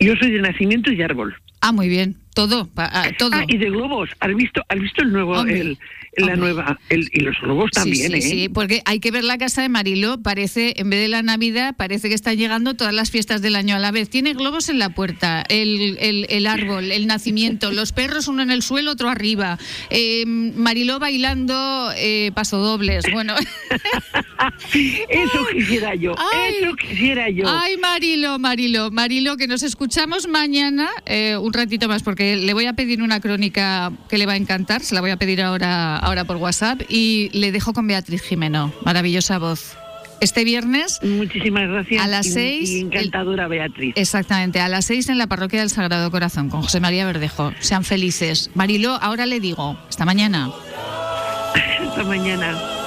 Yo 0.00 0.14
soy 0.16 0.32
de 0.32 0.40
nacimiento 0.40 0.92
y 0.92 1.02
árbol. 1.02 1.34
Ah, 1.60 1.72
muy 1.72 1.88
bien. 1.88 2.16
Todo, 2.34 2.68
ah, 2.76 3.06
todo. 3.16 3.30
Ah, 3.32 3.44
y 3.46 3.56
de 3.56 3.70
globos. 3.70 4.10
¿Has 4.18 4.34
visto, 4.34 4.60
has 4.68 4.80
visto 4.80 5.02
el 5.02 5.12
nuevo, 5.12 5.40
el, 5.44 5.78
la 6.16 6.34
nueva, 6.34 6.80
el, 6.88 7.08
y 7.12 7.20
los 7.20 7.40
globos 7.40 7.70
también, 7.70 8.10
sí, 8.10 8.18
¿eh? 8.18 8.22
Sí, 8.22 8.48
porque 8.48 8.82
hay 8.84 8.98
que 8.98 9.12
ver 9.12 9.22
la 9.22 9.38
casa 9.38 9.62
de 9.62 9.68
Marilo. 9.68 10.20
Parece, 10.20 10.74
en 10.76 10.90
vez 10.90 11.00
de 11.00 11.06
la 11.06 11.22
Navidad, 11.22 11.76
parece 11.76 12.08
que 12.08 12.14
están 12.16 12.36
llegando 12.36 12.74
todas 12.74 12.92
las 12.92 13.12
fiestas 13.12 13.40
del 13.40 13.54
año 13.54 13.76
a 13.76 13.78
la 13.78 13.92
vez. 13.92 14.10
Tiene 14.10 14.34
globos 14.34 14.68
en 14.68 14.80
la 14.80 14.90
puerta, 14.90 15.44
el, 15.48 15.96
el, 16.00 16.26
el 16.28 16.46
árbol, 16.48 16.90
el 16.90 17.06
nacimiento, 17.06 17.70
los 17.70 17.92
perros, 17.92 18.26
uno 18.26 18.42
en 18.42 18.50
el 18.50 18.62
suelo, 18.62 18.90
otro 18.90 19.08
arriba. 19.08 19.56
Eh, 19.90 20.26
Mariló 20.26 20.98
bailando 20.98 21.92
eh, 21.96 22.32
pasodobles. 22.34 23.04
Bueno. 23.12 23.36
eso 25.08 25.46
quisiera 25.52 25.94
yo, 25.94 26.12
eso 26.12 26.74
quisiera 26.76 27.28
yo. 27.30 27.46
Ay, 27.48 27.76
Marilo, 27.76 28.38
Marilo, 28.38 28.90
Marilo, 28.90 29.36
que 29.36 29.46
nos 29.46 29.62
escuchamos 29.62 30.28
mañana 30.28 30.88
eh, 31.06 31.36
un 31.36 31.52
ratito 31.52 31.88
más, 31.88 32.02
porque 32.02 32.36
le 32.36 32.52
voy 32.54 32.66
a 32.66 32.74
pedir 32.74 33.02
una 33.02 33.20
crónica 33.20 33.92
que 34.08 34.18
le 34.18 34.26
va 34.26 34.32
a 34.32 34.36
encantar, 34.36 34.82
se 34.82 34.94
la 34.94 35.00
voy 35.00 35.10
a 35.10 35.16
pedir 35.16 35.42
ahora, 35.42 35.96
ahora 35.98 36.24
por 36.24 36.36
WhatsApp 36.36 36.82
y 36.88 37.30
le 37.32 37.52
dejo 37.52 37.72
con 37.72 37.86
Beatriz 37.86 38.22
Jimeno, 38.22 38.72
maravillosa 38.84 39.38
voz. 39.38 39.76
Este 40.20 40.44
viernes. 40.44 41.00
Muchísimas 41.02 41.68
gracias. 41.68 42.02
A 42.02 42.06
las 42.06 42.26
seis. 42.26 42.70
encantadora 42.70 43.48
Beatriz. 43.48 43.92
Exactamente, 43.96 44.60
a 44.60 44.68
las 44.68 44.86
seis 44.86 45.08
en 45.08 45.18
la 45.18 45.26
parroquia 45.26 45.60
del 45.60 45.70
Sagrado 45.70 46.10
Corazón 46.10 46.48
con 46.48 46.62
José 46.62 46.80
María 46.80 47.04
Verdejo. 47.04 47.52
Sean 47.60 47.84
felices. 47.84 48.50
Marilo, 48.54 48.98
ahora 49.02 49.26
le 49.26 49.40
digo, 49.40 49.76
hasta 49.88 50.04
mañana. 50.04 50.50
hasta 51.88 52.04
mañana. 52.04 52.83